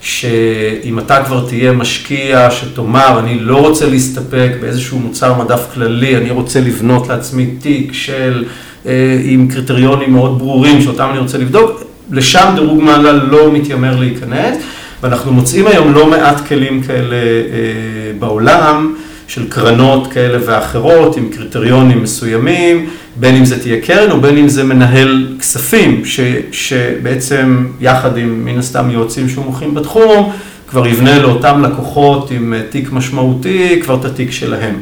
שאם 0.00 0.98
אתה 0.98 1.24
כבר 1.24 1.46
תהיה 1.48 1.72
משקיע, 1.72 2.50
שתאמר, 2.50 3.18
אני 3.18 3.40
לא 3.40 3.56
רוצה 3.56 3.86
להסתפק 3.86 4.50
באיזשהו 4.60 4.98
מוצר 4.98 5.34
מדף 5.34 5.66
כללי, 5.74 6.16
אני 6.16 6.30
רוצה 6.30 6.60
לבנות 6.60 7.08
לעצמי 7.08 7.46
תיק 7.46 7.92
של, 7.92 8.44
אה, 8.86 9.20
עם 9.24 9.48
קריטריונים 9.48 10.12
מאוד 10.12 10.38
ברורים 10.38 10.82
שאותם 10.82 11.08
אני 11.10 11.18
רוצה 11.18 11.38
לבדוק, 11.38 11.82
לשם 12.10 12.52
דירוג 12.54 12.82
מעלה 12.82 13.12
לא 13.12 13.52
מתיימר 13.52 14.00
להיכנס, 14.00 14.56
ואנחנו 15.02 15.32
מוצאים 15.32 15.66
היום 15.66 15.94
לא 15.94 16.06
מעט 16.06 16.46
כלים 16.48 16.82
כאלה 16.82 17.16
אה, 17.16 18.12
בעולם. 18.18 18.94
של 19.28 19.48
קרנות 19.48 20.12
כאלה 20.12 20.38
ואחרות 20.46 21.16
עם 21.16 21.28
קריטריונים 21.28 22.02
מסוימים, 22.02 22.86
בין 23.16 23.34
אם 23.34 23.44
זה 23.44 23.62
תהיה 23.62 23.80
קרן 23.80 24.10
או 24.10 24.20
בין 24.20 24.38
אם 24.38 24.48
זה 24.48 24.64
מנהל 24.64 25.26
כספים, 25.40 26.04
ש, 26.04 26.20
שבעצם 26.52 27.66
יחד 27.80 28.16
עם 28.16 28.44
מן 28.44 28.58
הסתם 28.58 28.90
יועצים 28.90 29.28
שמומחים 29.28 29.74
בתחום, 29.74 30.32
כבר 30.68 30.86
יבנה 30.86 31.18
לאותם 31.18 31.62
לקוחות 31.64 32.30
עם 32.30 32.54
תיק 32.70 32.92
משמעותי, 32.92 33.80
כבר 33.82 33.94
את 33.94 34.04
התיק 34.04 34.30
שלהם. 34.30 34.74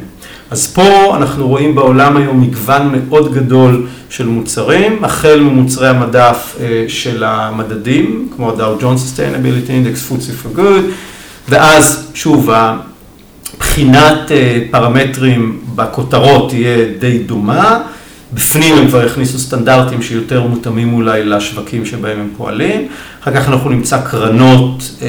אז 0.51 0.67
פה 0.67 1.17
אנחנו 1.17 1.47
רואים 1.47 1.75
בעולם 1.75 2.17
היום 2.17 2.41
מגוון 2.41 2.91
מאוד 2.91 3.33
גדול 3.33 3.87
של 4.09 4.27
מוצרים, 4.27 5.03
החל 5.03 5.39
ממוצרי 5.39 5.87
המדף 5.87 6.55
אה, 6.59 6.85
של 6.87 7.23
המדדים, 7.23 8.29
כמו 8.35 8.49
ה-Dow 8.49 8.81
Jones 8.81 8.83
Sustainability 8.83 9.69
Index, 9.69 10.11
FTSE 10.11 10.45
for 10.45 10.57
Good, 10.57 10.83
ואז 11.49 12.11
שוב, 12.13 12.49
בחינת 13.59 14.31
אה, 14.31 14.59
פרמטרים 14.71 15.59
בכותרות 15.75 16.49
תהיה 16.49 16.77
די 16.99 17.17
דומה. 17.17 17.79
בפנים 18.33 18.77
הם 18.77 18.87
כבר 18.87 19.05
הכניסו 19.05 19.39
סטנדרטים 19.39 20.01
שיותר 20.01 20.41
מותאמים 20.41 20.93
אולי 20.93 21.25
לשווקים 21.25 21.85
שבהם 21.85 22.19
הם 22.19 22.29
פועלים. 22.37 22.87
אחר 23.23 23.31
כך 23.31 23.49
אנחנו 23.49 23.69
נמצא 23.69 24.01
קרנות 24.01 24.91
אה, 25.01 25.07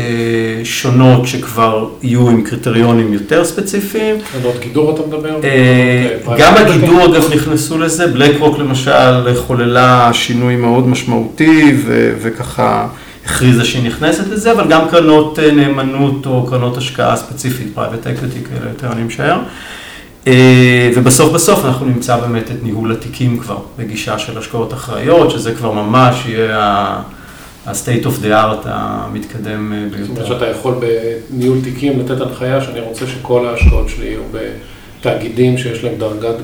שונות 0.65 1.29
שכבר 1.29 1.89
יהיו 2.03 2.31
עם 2.31 2.43
קריטריונים 2.43 3.13
יותר 3.13 3.45
ספציפיים. 3.45 4.17
קרנות 4.33 4.55
גידור 4.61 4.95
אתה 4.95 5.03
מדבר? 5.07 5.41
אה, 5.45 6.37
גם 6.39 6.55
הגידור 6.57 7.05
אגב 7.05 7.33
נכנסו 7.35 7.79
לזה, 7.79 8.07
בלקרוק 8.07 8.59
למשל 8.59 9.35
חוללה 9.37 10.11
שינוי 10.13 10.57
מאוד 10.57 10.89
משמעותי 10.89 11.77
וככה 12.23 12.87
הכריזה 13.25 13.65
שהיא 13.65 13.87
נכנסת 13.87 14.27
לזה, 14.29 14.53
אבל 14.53 14.69
גם 14.69 14.89
קרנות 14.89 15.39
אה, 15.39 15.51
נאמנות 15.51 16.27
או 16.27 16.47
קרנות 16.47 16.77
השקעה 16.77 17.17
ספציפית, 17.17 17.67
private 17.75 18.07
equity 18.07 18.45
כאלה 18.45 18.71
יותר 18.71 18.93
אני 18.93 19.03
משער. 19.03 19.41
אה, 20.27 20.91
ובסוף 20.97 21.33
בסוף 21.33 21.65
אנחנו 21.65 21.87
נמצא 21.87 22.17
באמת 22.17 22.51
את 22.51 22.63
ניהול 22.63 22.93
התיקים 22.93 23.39
כבר 23.39 23.59
בגישה 23.79 24.19
של 24.19 24.39
השקעות 24.39 24.73
אחראיות, 24.73 25.31
שזה 25.31 25.55
כבר 25.55 25.73
ממש 25.73 26.25
יהיה 26.27 26.59
ה-state 27.67 28.05
of 28.05 28.23
the 28.25 28.29
art 28.29 28.67
המתקדם 28.67 29.73
אה, 29.73 29.79
ביותר. 29.91 30.05
זאת 30.05 30.17
אומרת 30.17 30.27
שאתה 30.27 30.51
יכול 30.51 30.75
בניהול 31.31 31.59
תיקים 31.65 32.01
לתת 32.01 32.21
הנחיה 32.21 32.61
שאני 32.61 32.81
רוצה 32.81 33.07
שכל 33.07 33.47
ההשקעות 33.47 33.89
שלי 33.89 34.07
יהיו 34.07 34.23
בתאגידים 35.01 35.59
שיש 35.59 35.85
להם 35.85 35.95
דרגת 35.99 36.37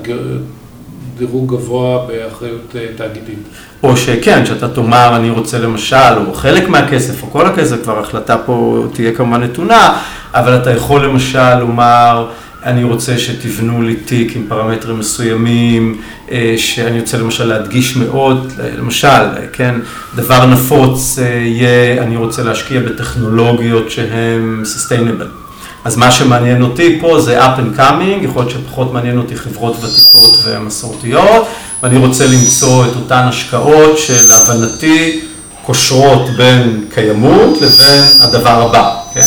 דירוג 1.20 1.50
גבוה 1.50 2.06
באחריות 2.06 2.76
אה, 2.76 2.86
תאגידית. 2.96 3.38
או 3.82 3.96
שכן, 3.96 4.46
שאתה 4.46 4.68
תאמר, 4.68 5.16
אני 5.16 5.30
רוצה 5.30 5.58
למשל, 5.58 6.16
או 6.26 6.34
חלק 6.34 6.68
מהכסף, 6.68 7.22
או 7.22 7.30
כל 7.30 7.46
הכסף, 7.46 7.82
כבר 7.82 7.98
החלטה 7.98 8.36
פה 8.38 8.84
תהיה 8.92 9.12
כמובן 9.12 9.42
נתונה, 9.42 9.98
אבל 10.34 10.56
אתה 10.56 10.70
יכול 10.70 11.04
למשל 11.04 11.54
לומר, 11.54 12.28
אני 12.64 12.84
רוצה 12.84 13.18
שתבנו 13.18 13.82
לי 13.82 13.96
תיק 13.96 14.36
עם 14.36 14.44
פרמטרים 14.48 14.98
מסוימים, 14.98 16.00
אה, 16.30 16.54
שאני 16.56 17.00
רוצה 17.00 17.18
למשל 17.18 17.44
להדגיש 17.44 17.96
מאוד, 17.96 18.52
למשל, 18.78 19.24
כן, 19.52 19.74
דבר 20.14 20.46
נפוץ 20.46 21.18
אה, 21.18 21.26
יהיה, 21.26 22.02
אני 22.02 22.16
רוצה 22.16 22.42
להשקיע 22.42 22.80
בטכנולוגיות 22.80 23.90
שהן 23.90 24.62
sustainable. 24.64 25.49
אז 25.84 25.96
מה 25.96 26.10
שמעניין 26.10 26.62
אותי 26.62 26.98
פה 27.00 27.20
זה 27.20 27.44
up 27.44 27.58
and 27.58 27.78
coming, 27.78 28.24
יכול 28.24 28.42
להיות 28.42 28.50
שפחות 28.50 28.92
מעניין 28.92 29.18
אותי 29.18 29.36
חברות 29.36 29.76
ותיקות 29.76 30.38
ומסורתיות, 30.44 31.46
ואני 31.82 31.96
רוצה 31.96 32.26
למצוא 32.26 32.84
את 32.84 32.96
אותן 32.96 33.22
השקעות 33.28 33.98
שלהבנתי 33.98 35.20
קושרות 35.64 36.30
בין 36.36 36.84
קיימות 36.94 37.60
לבין 37.62 38.02
הדבר 38.20 38.68
הבא, 38.68 38.94
כן? 39.14 39.26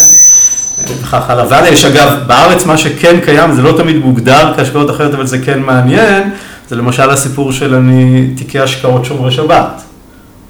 וכך 0.87 1.29
הלאה. 1.29 1.45
והלאה 1.49 1.69
יש 1.69 1.85
אגב, 1.85 2.19
בארץ 2.27 2.65
מה 2.65 2.77
שכן 2.77 3.19
קיים, 3.19 3.55
זה 3.55 3.61
לא 3.61 3.77
תמיד 3.77 3.95
מוגדר 3.97 4.53
כהשקעות 4.55 4.89
אחרת, 4.89 5.13
אבל 5.13 5.27
זה 5.27 5.39
כן 5.39 5.59
מעניין, 5.59 6.29
זה 6.69 6.75
למשל 6.75 7.09
הסיפור 7.09 7.51
של 7.51 7.75
אני 7.75 8.27
תיקי 8.37 8.59
השקעות 8.59 9.05
שומרי 9.05 9.31
שבת. 9.31 9.81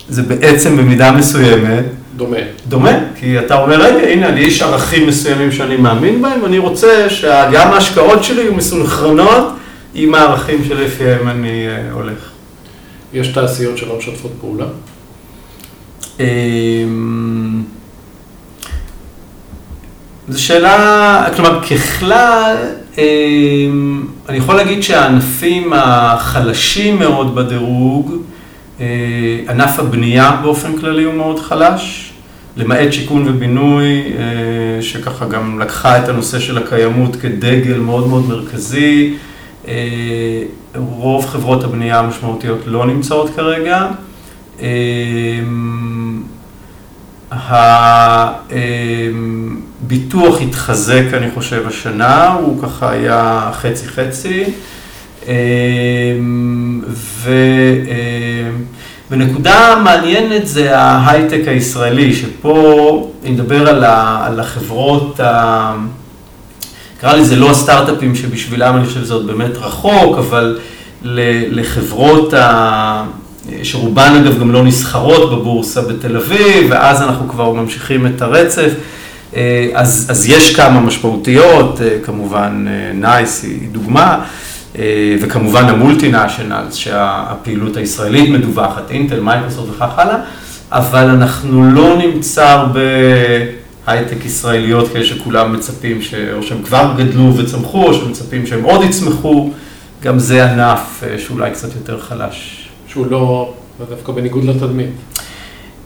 זה 0.09 0.23
בעצם 0.23 0.77
במידה 0.77 1.11
מסוימת. 1.11 1.85
דומה. 2.15 2.37
דומה, 2.67 2.91
כי 3.15 3.39
אתה 3.39 3.61
אומר, 3.61 3.81
רגע, 3.81 4.07
הנה, 4.07 4.31
לי 4.31 4.41
יש 4.41 4.61
ערכים 4.61 5.07
מסוימים 5.07 5.51
שאני 5.51 5.77
מאמין 5.77 6.21
בהם, 6.21 6.43
ואני 6.43 6.57
רוצה 6.57 7.09
שגם 7.09 7.71
ההשקעות 7.73 8.23
שלי 8.23 8.41
יהיו 8.41 8.53
מסונכרנות 8.53 9.47
עם 9.93 10.15
הערכים 10.15 10.63
שלפיהם 10.67 11.27
אני 11.27 11.67
אה, 11.67 11.91
הולך. 11.91 12.29
יש 13.13 13.27
תעשיות 13.27 13.77
שלא 13.77 13.97
משתפות 13.97 14.31
פעולה? 14.41 14.65
אמ, 16.19 17.63
זו 20.29 20.43
שאלה, 20.43 21.27
כלומר, 21.35 21.59
ככלל, 21.63 22.55
אמ, 22.97 24.03
אני 24.29 24.37
יכול 24.37 24.55
להגיד 24.55 24.83
שהענפים 24.83 25.73
החלשים 25.75 26.99
מאוד 26.99 27.35
בדירוג, 27.35 28.22
ענף 29.49 29.79
הבנייה 29.79 30.39
באופן 30.41 30.77
כללי 30.77 31.03
הוא 31.03 31.13
מאוד 31.13 31.39
חלש, 31.39 32.13
למעט 32.57 32.93
שיכון 32.93 33.27
ובינוי, 33.27 34.03
אה, 34.17 34.81
שככה 34.81 35.25
גם 35.25 35.59
לקחה 35.59 36.03
את 36.03 36.09
הנושא 36.09 36.39
של 36.39 36.57
הקיימות 36.57 37.15
כדגל 37.15 37.77
מאוד 37.77 38.07
מאוד 38.07 38.27
מרכזי. 38.27 39.13
אה, 39.67 39.73
רוב 40.75 41.25
חברות 41.25 41.63
הבנייה 41.63 41.99
המשמעותיות 41.99 42.59
לא 42.65 42.85
נמצאות 42.85 43.29
כרגע. 43.35 43.87
הביטוח 49.81 50.41
התחזק, 50.41 51.03
אני 51.13 51.31
חושב, 51.31 51.67
השנה, 51.67 52.33
הוא 52.33 52.63
ככה 52.63 52.91
היה 52.91 53.51
חצי-חצי. 53.53 54.43
ונקודה 59.11 59.75
מעניינת 59.83 60.47
זה 60.47 60.77
ההייטק 60.79 61.47
הישראלי, 61.47 62.13
שפה 62.13 63.09
אני 63.23 63.31
מדבר 63.31 63.69
על, 63.69 64.39
החברות. 64.39 65.19
נקרא 66.97 67.13
לזה 67.13 67.35
לא 67.35 67.51
הסטארט-אפים 67.51 68.15
שבשבילם 68.15 68.77
אני 68.77 68.85
חושב 68.85 68.99
שזה 68.99 69.13
עוד 69.13 69.27
באמת 69.27 69.57
רחוק, 69.57 70.17
אבל 70.17 70.59
לחברות. 71.51 72.33
שרובן 73.63 74.21
אגב 74.23 74.39
גם 74.39 74.51
לא 74.51 74.63
נסחרות 74.63 75.31
בבורסה 75.31 75.81
בתל 75.81 76.17
אביב, 76.17 76.67
ואז 76.69 77.01
אנחנו 77.01 77.29
כבר 77.29 77.53
ממשיכים 77.53 78.07
את 78.07 78.21
הרצף. 78.21 78.71
אז, 79.73 80.07
אז 80.09 80.29
יש 80.29 80.55
כמה 80.55 80.79
משמעותיות, 80.79 81.79
כמובן 82.03 82.65
נייס 82.93 83.43
היא 83.43 83.69
דוגמה. 83.71 84.19
אה, 84.79 85.15
וכמובן 85.21 85.65
ה 85.65 85.72
multinationals, 85.72 86.75
שהפעילות 86.75 87.77
הישראלית 87.77 88.29
מדווחת, 88.29 88.91
אינטל, 88.91 89.19
מייקרוסופט 89.19 89.69
וכך 89.75 89.99
הלאה, 89.99 90.17
אבל 90.71 91.09
אנחנו 91.09 91.71
לא 91.71 91.97
נמצא 91.97 92.49
הרבה 92.49 92.79
הייטק 93.87 94.25
ישראליות 94.25 94.93
כאלה 94.93 95.05
שכולם 95.05 95.53
מצפים, 95.53 96.01
ש... 96.01 96.13
או 96.13 96.43
שהם 96.43 96.63
כבר 96.63 96.93
גדלו 96.97 97.37
וצמחו, 97.37 97.87
או 97.87 97.93
שמצפים 97.93 98.47
שהם 98.47 98.63
עוד 98.63 98.83
יצמחו, 98.83 99.51
גם 100.03 100.19
זה 100.19 100.51
ענף 100.51 101.03
אה, 101.03 101.19
שאולי 101.19 101.51
קצת 101.51 101.75
יותר 101.75 101.99
חלש. 101.99 102.69
שהוא 102.87 103.07
לא, 103.11 103.53
דווקא 103.89 104.11
בניגוד 104.11 104.43
לתדמית. 104.43 104.89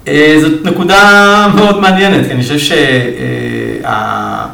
אה, 0.07 0.37
זאת 0.41 0.65
נקודה 0.65 1.47
מאוד 1.55 1.79
מעניינת, 1.79 2.27
כי 2.27 2.31
אני 2.33 2.41
חושב 2.41 2.59
שה... 2.59 4.45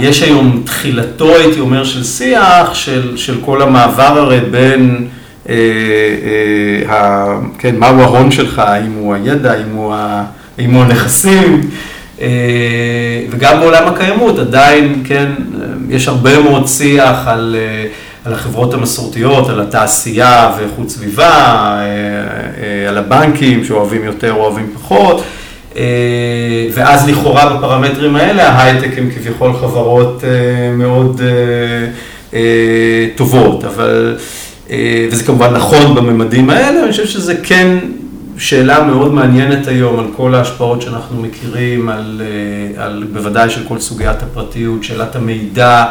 יש 0.00 0.22
היום 0.22 0.62
תחילתו, 0.66 1.36
הייתי 1.36 1.60
אומר, 1.60 1.84
של 1.84 2.04
שיח, 2.04 2.74
של, 2.74 3.16
של 3.16 3.40
כל 3.44 3.62
המעבר 3.62 4.18
הרי 4.18 4.40
בין, 4.40 5.08
אה, 5.48 5.54
אה, 5.54 6.94
ה, 6.96 7.26
כן, 7.58 7.76
מהו 7.78 8.00
ההון 8.00 8.30
שלך, 8.30 8.58
האם 8.58 8.92
הוא 8.92 9.14
הידע, 9.14 9.52
האם 9.52 9.70
הוא, 9.72 9.94
ה, 9.94 10.24
האם 10.58 10.70
הוא 10.74 10.82
הנכסים, 10.82 11.60
אה, 12.20 12.28
וגם 13.30 13.60
בעולם 13.60 13.88
הקיימות 13.88 14.38
עדיין, 14.38 15.02
כן, 15.04 15.28
יש 15.88 16.08
הרבה 16.08 16.42
מאוד 16.42 16.66
שיח 16.66 17.26
על, 17.26 17.56
אה, 17.58 17.86
על 18.24 18.32
החברות 18.32 18.74
המסורתיות, 18.74 19.48
על 19.48 19.60
התעשייה 19.60 20.52
ואיכות 20.58 20.90
סביבה, 20.90 21.30
אה, 21.30 21.82
אה, 22.62 22.88
על 22.88 22.98
הבנקים 22.98 23.64
שאוהבים 23.64 24.04
יותר, 24.04 24.32
אוהבים 24.32 24.70
פחות. 24.74 25.22
אה, 25.76 26.66
ואז 26.74 27.08
לכאורה 27.08 27.56
בפרמטרים 27.56 28.16
האלה 28.16 28.48
ההייטק 28.48 28.98
הם 28.98 29.10
כביכול 29.10 29.52
חברות 29.52 30.24
אה, 30.24 30.72
מאוד 30.76 31.20
אה, 32.34 33.06
טובות, 33.16 33.64
אבל, 33.64 34.16
וזה 35.10 35.24
כמובן 35.24 35.54
נכון 35.54 35.94
בממדים 35.94 36.50
האלה, 36.50 36.82
אני 36.82 36.90
חושב 36.90 37.06
שזה 37.06 37.34
כן 37.42 37.78
שאלה 38.38 38.84
מאוד 38.84 39.14
מעניינת 39.14 39.68
היום 39.68 39.98
על 39.98 40.06
כל 40.16 40.34
ההשפעות 40.34 40.82
שאנחנו 40.82 41.22
מכירים, 41.22 41.88
על, 41.88 42.22
על 42.76 43.04
בוודאי 43.12 43.50
של 43.50 43.60
כל 43.68 43.78
סוגיית 43.78 44.22
הפרטיות, 44.22 44.84
שאלת 44.84 45.16
המידע. 45.16 45.84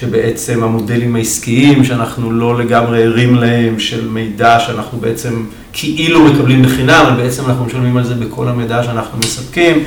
שבעצם 0.00 0.62
המודלים 0.62 1.16
העסקיים 1.16 1.84
שאנחנו 1.84 2.32
לא 2.32 2.58
לגמרי 2.58 3.02
ערים 3.02 3.34
להם, 3.34 3.78
של 3.78 4.08
מידע 4.08 4.60
שאנחנו 4.60 4.98
בעצם 4.98 5.44
כאילו 5.72 6.24
מקבלים 6.24 6.62
בחינם, 6.62 7.04
אבל 7.06 7.22
בעצם 7.22 7.44
אנחנו 7.46 7.64
משלמים 7.64 7.96
על 7.96 8.04
זה 8.04 8.14
בכל 8.14 8.48
המידע 8.48 8.82
שאנחנו 8.82 9.18
מספקים, 9.18 9.84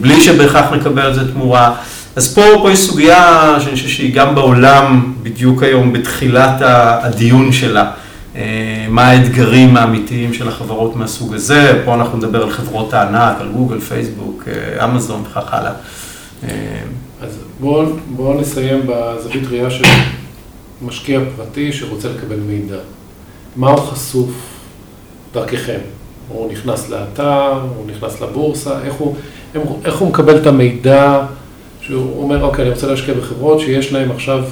בלי 0.00 0.20
שבהכרח 0.20 0.72
נקבל 0.72 1.02
על 1.02 1.14
זה 1.14 1.32
תמורה. 1.32 1.74
אז 2.16 2.34
פה, 2.34 2.42
פה 2.62 2.72
יש 2.72 2.78
סוגיה 2.78 3.54
שאני 3.60 3.76
חושב 3.76 3.88
שהיא 3.88 4.14
גם 4.14 4.34
בעולם 4.34 5.14
בדיוק 5.22 5.62
היום 5.62 5.92
בתחילת 5.92 6.56
הדיון 7.02 7.52
שלה. 7.52 7.90
אה, 8.36 8.86
מה 8.88 9.08
האתגרים 9.08 9.76
האמיתיים 9.76 10.34
של 10.34 10.48
החברות 10.48 10.96
מהסוג 10.96 11.34
הזה, 11.34 11.82
פה 11.84 11.94
אנחנו 11.94 12.18
נדבר 12.18 12.42
על 12.42 12.50
חברות 12.50 12.94
הענק, 12.94 13.36
על 13.40 13.48
גוגל, 13.48 13.80
פייסבוק, 13.80 14.44
אה, 14.48 14.84
אמזון 14.84 15.22
וכך 15.30 15.54
הלאה. 15.54 15.72
אה, 17.62 17.68
בואו 17.68 17.86
בוא 18.16 18.40
נסיים 18.40 18.80
בזווית 18.86 19.44
ראייה 19.50 19.70
של 19.70 19.84
משקיע 20.82 21.20
פרטי 21.36 21.72
שרוצה 21.72 22.08
לקבל 22.08 22.36
מידע. 22.36 22.78
מה 23.56 23.70
הוא 23.70 23.78
חשוף 23.78 24.30
דרככם? 25.32 25.78
הוא 26.28 26.52
נכנס 26.52 26.90
לאתר, 26.90 27.60
הוא 27.76 27.86
נכנס 27.86 28.20
לבורסה, 28.20 28.82
איך 28.84 28.94
הוא, 28.94 29.14
איך 29.84 29.98
הוא 29.98 30.08
מקבל 30.08 30.36
את 30.36 30.46
המידע 30.46 31.26
שהוא 31.80 32.22
אומר, 32.22 32.44
אוקיי, 32.44 32.64
אני 32.64 32.74
רוצה 32.74 32.86
להשקיע 32.86 33.14
בחברות 33.14 33.60
שיש 33.60 33.92
להם 33.92 34.10
עכשיו, 34.10 34.44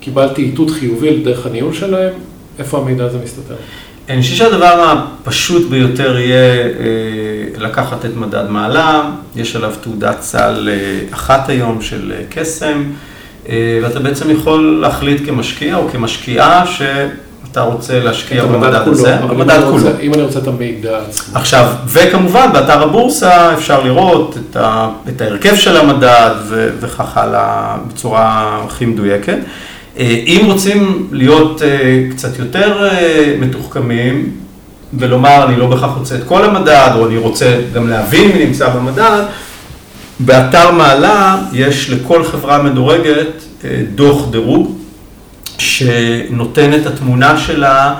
קיבלתי 0.00 0.42
איתות 0.42 0.70
חיובי 0.70 1.16
לדרך 1.16 1.46
הניהול 1.46 1.74
שלהם, 1.74 2.12
איפה 2.58 2.78
המידע 2.78 3.04
הזה 3.04 3.18
מסתתר? 3.24 3.54
אני 4.08 4.22
חושב 4.22 4.34
שהדבר 4.34 4.92
הפשוט 5.22 5.70
ביותר 5.70 6.18
יהיה 6.18 6.64
אה, 6.64 6.68
לקחת 7.58 8.04
את 8.04 8.16
מדד 8.16 8.50
מעלה, 8.50 9.10
יש 9.36 9.56
עליו 9.56 9.72
תעודת 9.80 10.22
סל 10.22 10.68
אה, 10.72 11.14
אחת 11.14 11.48
היום 11.48 11.82
של 11.82 12.12
אה, 12.16 12.22
קסם, 12.30 12.82
ואתה 13.82 14.00
בעצם 14.00 14.30
יכול 14.30 14.78
להחליט 14.80 15.26
כמשקיע 15.26 15.76
או 15.76 15.88
כמשקיעה 15.88 16.66
שאתה 16.66 17.60
רוצה 17.60 18.00
להשקיע 18.00 18.44
במדד 18.44 18.88
הזה, 18.88 19.16
במדד 19.16 19.60
כולו. 19.70 19.90
אם 20.00 20.14
אני 20.14 20.22
רוצה 20.22 20.38
את 20.38 20.46
המידע 20.46 20.98
עצמו. 20.98 21.38
עכשיו, 21.38 21.72
וכמובן 21.86 22.48
באתר 22.52 22.82
הבורסה 22.82 23.54
אפשר 23.54 23.82
לראות 23.82 24.36
את, 24.36 24.56
ה, 24.56 24.88
את 25.08 25.20
ההרכב 25.20 25.54
של 25.54 25.76
המדד 25.76 26.34
וכך 26.80 27.16
הלאה 27.16 27.76
בצורה 27.88 28.58
הכי 28.66 28.86
מדויקת. 28.86 29.38
אה, 29.98 30.22
אם 30.26 30.42
רוצים 30.46 31.08
להיות 31.12 31.62
אה, 31.62 32.02
קצת 32.10 32.38
יותר 32.38 32.88
אה, 32.88 33.36
מתוחכמים 33.40 34.30
ולומר 34.98 35.44
אני 35.48 35.56
לא 35.56 35.66
בהכרח 35.66 35.96
רוצה 35.98 36.14
את 36.14 36.24
כל 36.24 36.44
המדד 36.44 36.90
או 36.94 37.06
אני 37.06 37.16
רוצה 37.16 37.60
גם 37.74 37.88
להבין 37.88 38.32
מי 38.32 38.44
נמצא 38.46 38.68
במדד, 38.68 39.22
באתר 40.20 40.70
מעלה 40.72 41.42
יש 41.52 41.90
לכל 41.90 42.24
חברה 42.24 42.62
מדורגת 42.62 43.44
דוח 43.94 44.30
דירוג 44.30 44.78
שנותן 45.58 46.74
את 46.74 46.86
התמונה 46.86 47.38
שלה 47.38 47.94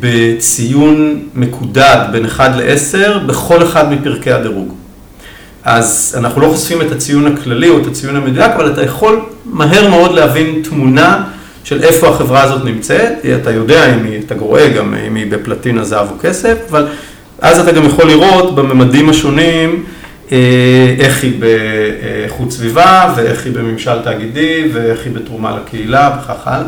בציון 0.00 1.22
מקודד 1.34 2.06
בין 2.12 2.24
1 2.24 2.50
ל-10 2.56 3.18
בכל 3.18 3.62
אחד 3.62 3.92
מפרקי 3.92 4.32
הדירוג. 4.32 4.79
אז 5.64 6.16
אנחנו 6.18 6.40
לא 6.40 6.48
חושפים 6.48 6.82
את 6.82 6.92
הציון 6.92 7.26
הכללי 7.26 7.68
או 7.68 7.78
את 7.78 7.86
הציון 7.86 8.16
המדויק, 8.16 8.50
אבל 8.50 8.72
אתה 8.72 8.82
יכול 8.82 9.20
מהר 9.44 9.88
מאוד 9.88 10.14
להבין 10.14 10.62
תמונה 10.64 11.24
של 11.64 11.82
איפה 11.82 12.08
החברה 12.08 12.42
הזאת 12.42 12.64
נמצאת, 12.64 13.12
אתה 13.42 13.50
יודע 13.50 13.94
אם 13.94 14.04
היא, 14.04 14.20
אתה 14.26 14.34
רואה 14.38 14.68
גם 14.68 14.94
אם 15.08 15.14
היא 15.14 15.30
בפלטינה, 15.30 15.84
זהב 15.84 16.06
או 16.10 16.18
כסף, 16.20 16.56
אבל 16.70 16.86
אז 17.40 17.58
אתה 17.58 17.72
גם 17.72 17.84
יכול 17.84 18.04
לראות 18.04 18.54
בממדים 18.54 19.08
השונים 19.08 19.84
אה, 20.32 20.94
איך 20.98 21.22
היא 21.22 21.32
באיכות 21.40 22.52
סביבה 22.52 23.12
ואיך 23.16 23.44
היא 23.44 23.52
בממשל 23.52 24.02
תאגידי 24.04 24.68
ואיך 24.72 25.04
היא 25.04 25.12
בתרומה 25.12 25.56
לקהילה 25.56 26.18
וכך 26.18 26.46
הלאה. 26.46 26.66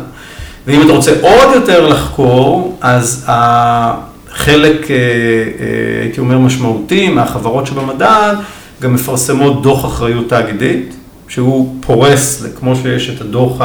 ואם 0.67 0.81
אתה 0.81 0.91
רוצה 0.91 1.11
עוד 1.21 1.55
יותר 1.55 1.87
לחקור, 1.87 2.77
אז 2.81 3.25
החלק, 3.27 4.91
אה, 4.91 4.95
אה, 4.95 6.01
הייתי 6.01 6.19
אומר, 6.19 6.37
משמעותי 6.37 7.09
מהחברות 7.09 7.67
שבמדד, 7.67 8.35
גם 8.83 8.93
מפרסמות 8.93 9.61
דוח 9.61 9.85
אחריות 9.85 10.29
תאגידית, 10.29 10.95
שהוא 11.27 11.75
פורס, 11.81 12.45
כמו 12.59 12.75
שיש 12.75 13.09
את 13.09 13.21
הדוח, 13.21 13.61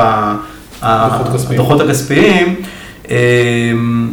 הדוחות 0.82 1.80
הכספיים, 1.80 2.54
אמ, 3.10 4.12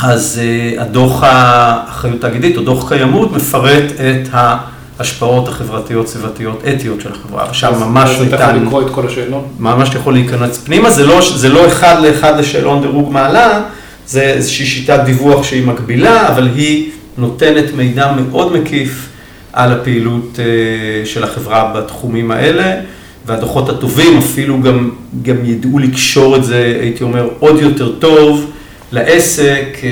אז 0.00 0.40
אה, 0.42 0.82
הדוח 0.82 1.22
האחריות 1.26 2.20
תאגידית 2.20 2.56
או 2.56 2.62
דוח 2.62 2.88
קיימות 2.88 3.32
מפרט 3.32 3.84
את 3.92 4.28
ההשפעות 4.32 5.48
החברתיות, 5.48 6.08
סביבתיות, 6.08 6.62
אתיות 6.74 7.00
של 7.00 7.12
החברה. 7.12 7.54
שם 7.54 7.72
ממש 7.80 8.10
ניתן... 8.10 8.22
אז 8.24 8.32
אתה 8.34 8.44
יכול 8.44 8.62
לקרוא 8.62 8.82
את 8.82 8.90
כל 8.90 9.06
השאלון? 9.06 9.44
ממש 9.58 9.94
יכול 9.94 10.12
להיכנס 10.12 10.58
פנימה, 10.58 10.90
זה 10.90 11.06
לא, 11.06 11.20
זה 11.36 11.48
לא 11.48 11.66
אחד 11.66 11.96
לאחד 12.02 12.38
לשאלון 12.38 12.80
דירוג 12.80 13.12
מעלה, 13.12 13.62
זה 14.06 14.22
איזושהי 14.22 14.66
שיטת 14.66 15.00
דיווח 15.04 15.44
שהיא 15.44 15.66
מקבילה, 15.66 16.28
אבל 16.28 16.48
היא 16.54 16.90
נותנת 17.18 17.74
מידע 17.76 18.12
מאוד 18.12 18.52
מקיף 18.52 19.09
על 19.52 19.72
הפעילות 19.72 20.38
אה, 20.38 21.06
של 21.06 21.24
החברה 21.24 21.72
בתחומים 21.76 22.30
האלה, 22.30 22.80
והדוחות 23.26 23.68
הטובים 23.68 24.18
אפילו 24.18 24.60
גם, 24.60 24.90
גם 25.22 25.36
ידעו 25.44 25.78
לקשור 25.78 26.36
את 26.36 26.44
זה, 26.44 26.78
הייתי 26.80 27.04
אומר, 27.04 27.28
עוד 27.38 27.60
יותר 27.60 27.92
טוב 27.98 28.50
לעסק. 28.92 29.78
אה, 29.84 29.88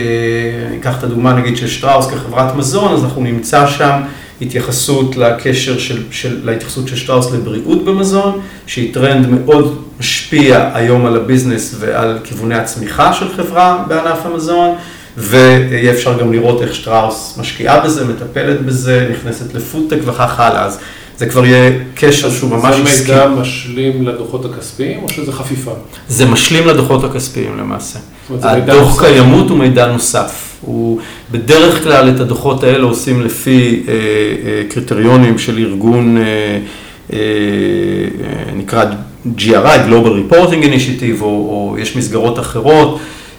אני 0.68 0.76
אקח 0.76 0.98
את 0.98 1.04
הדוגמה 1.04 1.32
נגיד 1.32 1.56
של 1.56 1.68
שטראוס 1.68 2.06
כחברת 2.06 2.56
מזון, 2.56 2.92
אז 2.92 3.04
אנחנו 3.04 3.22
נמצא 3.22 3.66
שם 3.66 4.00
התייחסות 4.42 5.16
לקשר 5.16 5.78
של, 5.78 6.02
של, 6.10 6.40
להתייחסות 6.44 6.88
של 6.88 6.96
שטראוס 6.96 7.32
לבריאות 7.32 7.84
במזון, 7.84 8.40
שהיא 8.66 8.94
טרנד 8.94 9.28
מאוד 9.28 9.82
משפיע 10.00 10.70
היום 10.74 11.06
על 11.06 11.16
ה 11.16 11.23
business 11.23 11.74
ועל 11.78 12.18
כיווני 12.24 12.54
הצמיחה 12.54 13.12
של 13.12 13.28
חברה 13.36 13.84
בענף 13.88 14.26
המזון. 14.26 14.74
ויהיה 15.18 15.92
אפשר 15.92 16.20
גם 16.20 16.32
לראות 16.32 16.62
איך 16.62 16.74
שטראוס 16.74 17.38
משקיעה 17.40 17.80
בזה, 17.80 18.04
מטפלת 18.04 18.60
בזה, 18.60 19.08
נכנסת 19.12 19.54
לפודטק 19.54 19.98
וכך 20.04 20.40
הלאה. 20.40 20.64
אז 20.64 20.78
זה 21.18 21.26
כבר 21.26 21.46
יהיה 21.46 21.72
קשר 21.94 22.30
שהוא 22.30 22.50
ממש 22.50 22.76
עסקי. 22.86 23.04
זה 23.04 23.12
מידע 23.12 23.28
משלים 23.28 24.08
לדוחות 24.08 24.44
הכספיים 24.44 25.02
או 25.02 25.08
שזה 25.08 25.32
חפיפה? 25.32 25.72
זה 26.08 26.26
משלים 26.26 26.66
לדוחות 26.66 27.04
הכספיים 27.04 27.58
למעשה. 27.58 27.98
הדוח 28.42 29.00
קיימות 29.00 29.50
הוא 29.50 29.58
מידע 29.58 29.86
נוסף. 29.86 30.56
הוא 30.60 31.00
בדרך 31.30 31.82
כלל 31.82 32.08
את 32.08 32.20
הדוחות 32.20 32.64
האלה 32.64 32.84
עושים 32.84 33.22
לפי 33.22 33.82
אה, 33.88 33.92
אה, 33.94 34.62
קריטריונים 34.68 35.38
של 35.38 35.58
ארגון, 35.58 36.16
אה, 36.16 36.22
אה, 37.12 37.18
נקרא 38.56 38.84
GRI, 39.38 39.88
Global 39.88 40.32
Reporting 40.32 40.64
Initiative, 40.64 41.20
או, 41.20 41.26
או 41.26 41.76
יש 41.78 41.96
מסגרות 41.96 42.38
אחרות. 42.38 42.98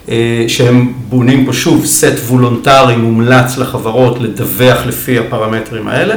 אה, 0.10 0.46
שהם 0.48 0.94
בונים 1.10 1.46
פה 1.46 1.54
שוב 1.54 1.86
סט 1.86 2.18
וולונטרי 2.28 2.96
מומלץ 2.96 3.58
לחברות 3.58 4.20
לדווח 4.22 4.86
לפי 4.86 5.20
הפרמטרים 5.20 5.88
האלה. 5.88 6.16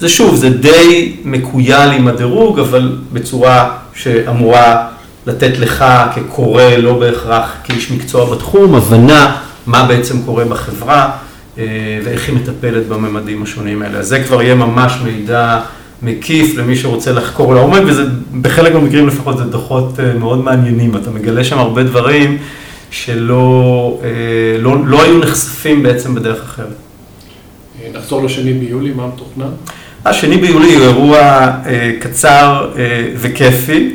זה 0.00 0.08
שוב, 0.08 0.36
זה 0.36 0.50
די 0.50 1.16
מקביל 1.24 1.90
עם 1.90 2.08
הדירוג, 2.08 2.58
אבל 2.58 2.96
בצורה 3.12 3.70
שאמורה 3.94 4.86
לתת 5.26 5.58
לך 5.58 5.84
כקורא, 6.14 6.62
לא 6.62 6.98
בהכרח 6.98 7.52
כאיש 7.64 7.90
מקצוע 7.90 8.34
בתחום, 8.34 8.74
הבנה 8.74 9.36
מה 9.66 9.84
בעצם 9.84 10.22
קורה 10.22 10.44
בחברה 10.44 11.10
אה, 11.58 11.64
ואיך 12.04 12.28
היא 12.28 12.36
מטפלת 12.36 12.88
בממדים 12.88 13.42
השונים 13.42 13.82
האלה. 13.82 13.98
אז 13.98 14.08
זה 14.08 14.24
כבר 14.24 14.42
יהיה 14.42 14.54
ממש 14.54 14.92
מידע 15.04 15.60
מקיף 16.02 16.56
למי 16.56 16.76
שרוצה 16.76 17.12
לחקור 17.12 17.54
לעומק, 17.54 17.82
וזה 17.86 18.02
בחלק 18.40 18.72
מהמקרים 18.72 19.06
לפחות 19.06 19.38
זה 19.38 19.44
דוחות 19.44 20.00
אה, 20.00 20.14
מאוד 20.18 20.44
מעניינים, 20.44 20.96
אתה 20.96 21.10
מגלה 21.10 21.44
שם 21.44 21.58
הרבה 21.58 21.82
דברים. 21.82 22.38
שלא 22.90 24.00
אה, 24.04 24.08
לא, 24.58 24.86
לא 24.86 25.02
היו 25.02 25.18
נחשפים 25.18 25.82
בעצם 25.82 26.14
בדרך 26.14 26.42
אחרת. 26.42 26.66
אה, 27.82 27.88
נחזור 27.98 28.24
לשני 28.24 28.52
ביולי, 28.52 28.90
מה 28.90 29.06
מתוכנן? 29.06 29.50
השני 30.04 30.36
ביולי 30.36 30.74
הוא 30.74 30.84
אירוע 30.84 31.18
אה, 31.18 31.92
קצר 32.00 32.70
אה, 32.78 33.08
וכיפי, 33.16 33.90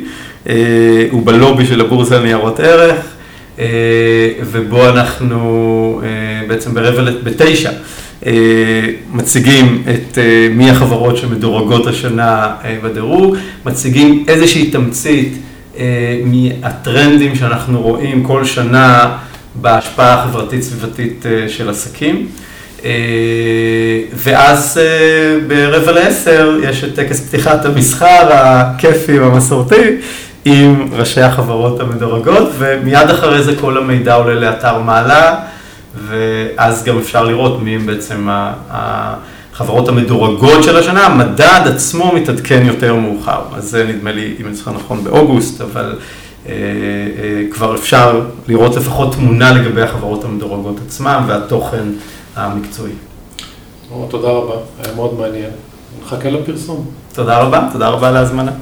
אה, 0.48 0.54
הוא 1.10 1.26
בלובי 1.26 1.66
של 1.66 1.80
הבורסה 1.80 2.18
לניירות 2.18 2.60
ערך, 2.60 3.06
אה, 3.58 3.66
ובו 4.50 4.88
אנחנו 4.88 6.00
אה, 6.04 6.46
בעצם 6.48 6.74
ברבע 6.74 7.10
בתשע 7.24 7.70
אה, 8.26 8.32
מציגים 9.12 9.82
את 9.94 10.18
אה, 10.18 10.48
מי 10.50 10.70
החברות 10.70 11.16
שמדורגות 11.16 11.86
השנה 11.86 12.54
אה, 12.64 12.78
בדירוג, 12.82 13.36
מציגים 13.66 14.24
איזושהי 14.28 14.70
תמצית 14.70 15.32
מהטרנדים 16.24 17.34
שאנחנו 17.34 17.82
רואים 17.82 18.24
כל 18.24 18.44
שנה 18.44 19.16
בהשפעה 19.54 20.14
החברתית-סביבתית 20.14 21.26
אה, 21.26 21.48
של 21.48 21.70
עסקים. 21.70 22.28
אה, 22.84 22.90
ואז 24.14 24.80
ברבע 25.46 25.92
לעשר 25.92 26.56
יש 26.62 26.84
את 26.84 26.94
טקס 26.94 27.28
פתיחת 27.28 27.64
המסחר 27.64 28.28
הכיפי 28.32 29.18
והמסורתי 29.18 29.96
עם 30.44 30.88
ראשי 30.92 31.20
החברות 31.20 31.80
המדורגות, 31.80 32.48
ומיד 32.58 33.10
אחרי 33.10 33.42
זה 33.42 33.56
כל 33.60 33.78
המידע 33.78 34.14
עולה 34.14 34.34
לאתר 34.34 34.78
מעלה, 34.78 35.34
ואז 36.08 36.84
גם 36.84 36.98
אפשר 36.98 37.24
לראות 37.24 37.62
מי 37.62 37.74
הם 37.74 37.86
בעצם 37.86 38.28
ה... 38.30 39.14
החברות 39.52 39.88
המדורגות 39.88 40.62
של 40.64 40.76
השנה, 40.76 41.06
המדד 41.06 41.60
עצמו 41.66 42.12
מתעדכן 42.14 42.62
יותר 42.66 42.94
מאוחר. 42.94 43.40
אז 43.54 43.70
זה 43.70 43.84
נדמה 43.84 44.12
לי, 44.12 44.34
אם 44.40 44.46
אני 44.46 44.54
זוכר 44.54 44.72
נכון, 44.72 45.04
באוגוסט, 45.04 45.60
אבל 45.60 45.98
אה, 46.46 46.52
אה, 46.52 47.42
כבר 47.50 47.74
אפשר 47.74 48.20
לראות 48.48 48.76
לפחות 48.76 49.14
תמונה 49.14 49.52
לגבי 49.52 49.82
החברות 49.82 50.24
המדורגות 50.24 50.76
עצמן 50.86 51.24
והתוכן 51.28 51.84
המקצועי. 52.36 52.92
תודה 54.08 54.28
רבה, 54.28 54.54
היה 54.84 54.94
מאוד 54.94 55.18
מעניין. 55.18 55.50
נחכה 56.02 56.30
לפרסום. 56.30 56.86
תודה 57.14 57.38
רבה, 57.38 57.68
תודה 57.72 57.88
רבה 57.88 58.08
על 58.08 58.16
ההזמנה. 58.16 58.52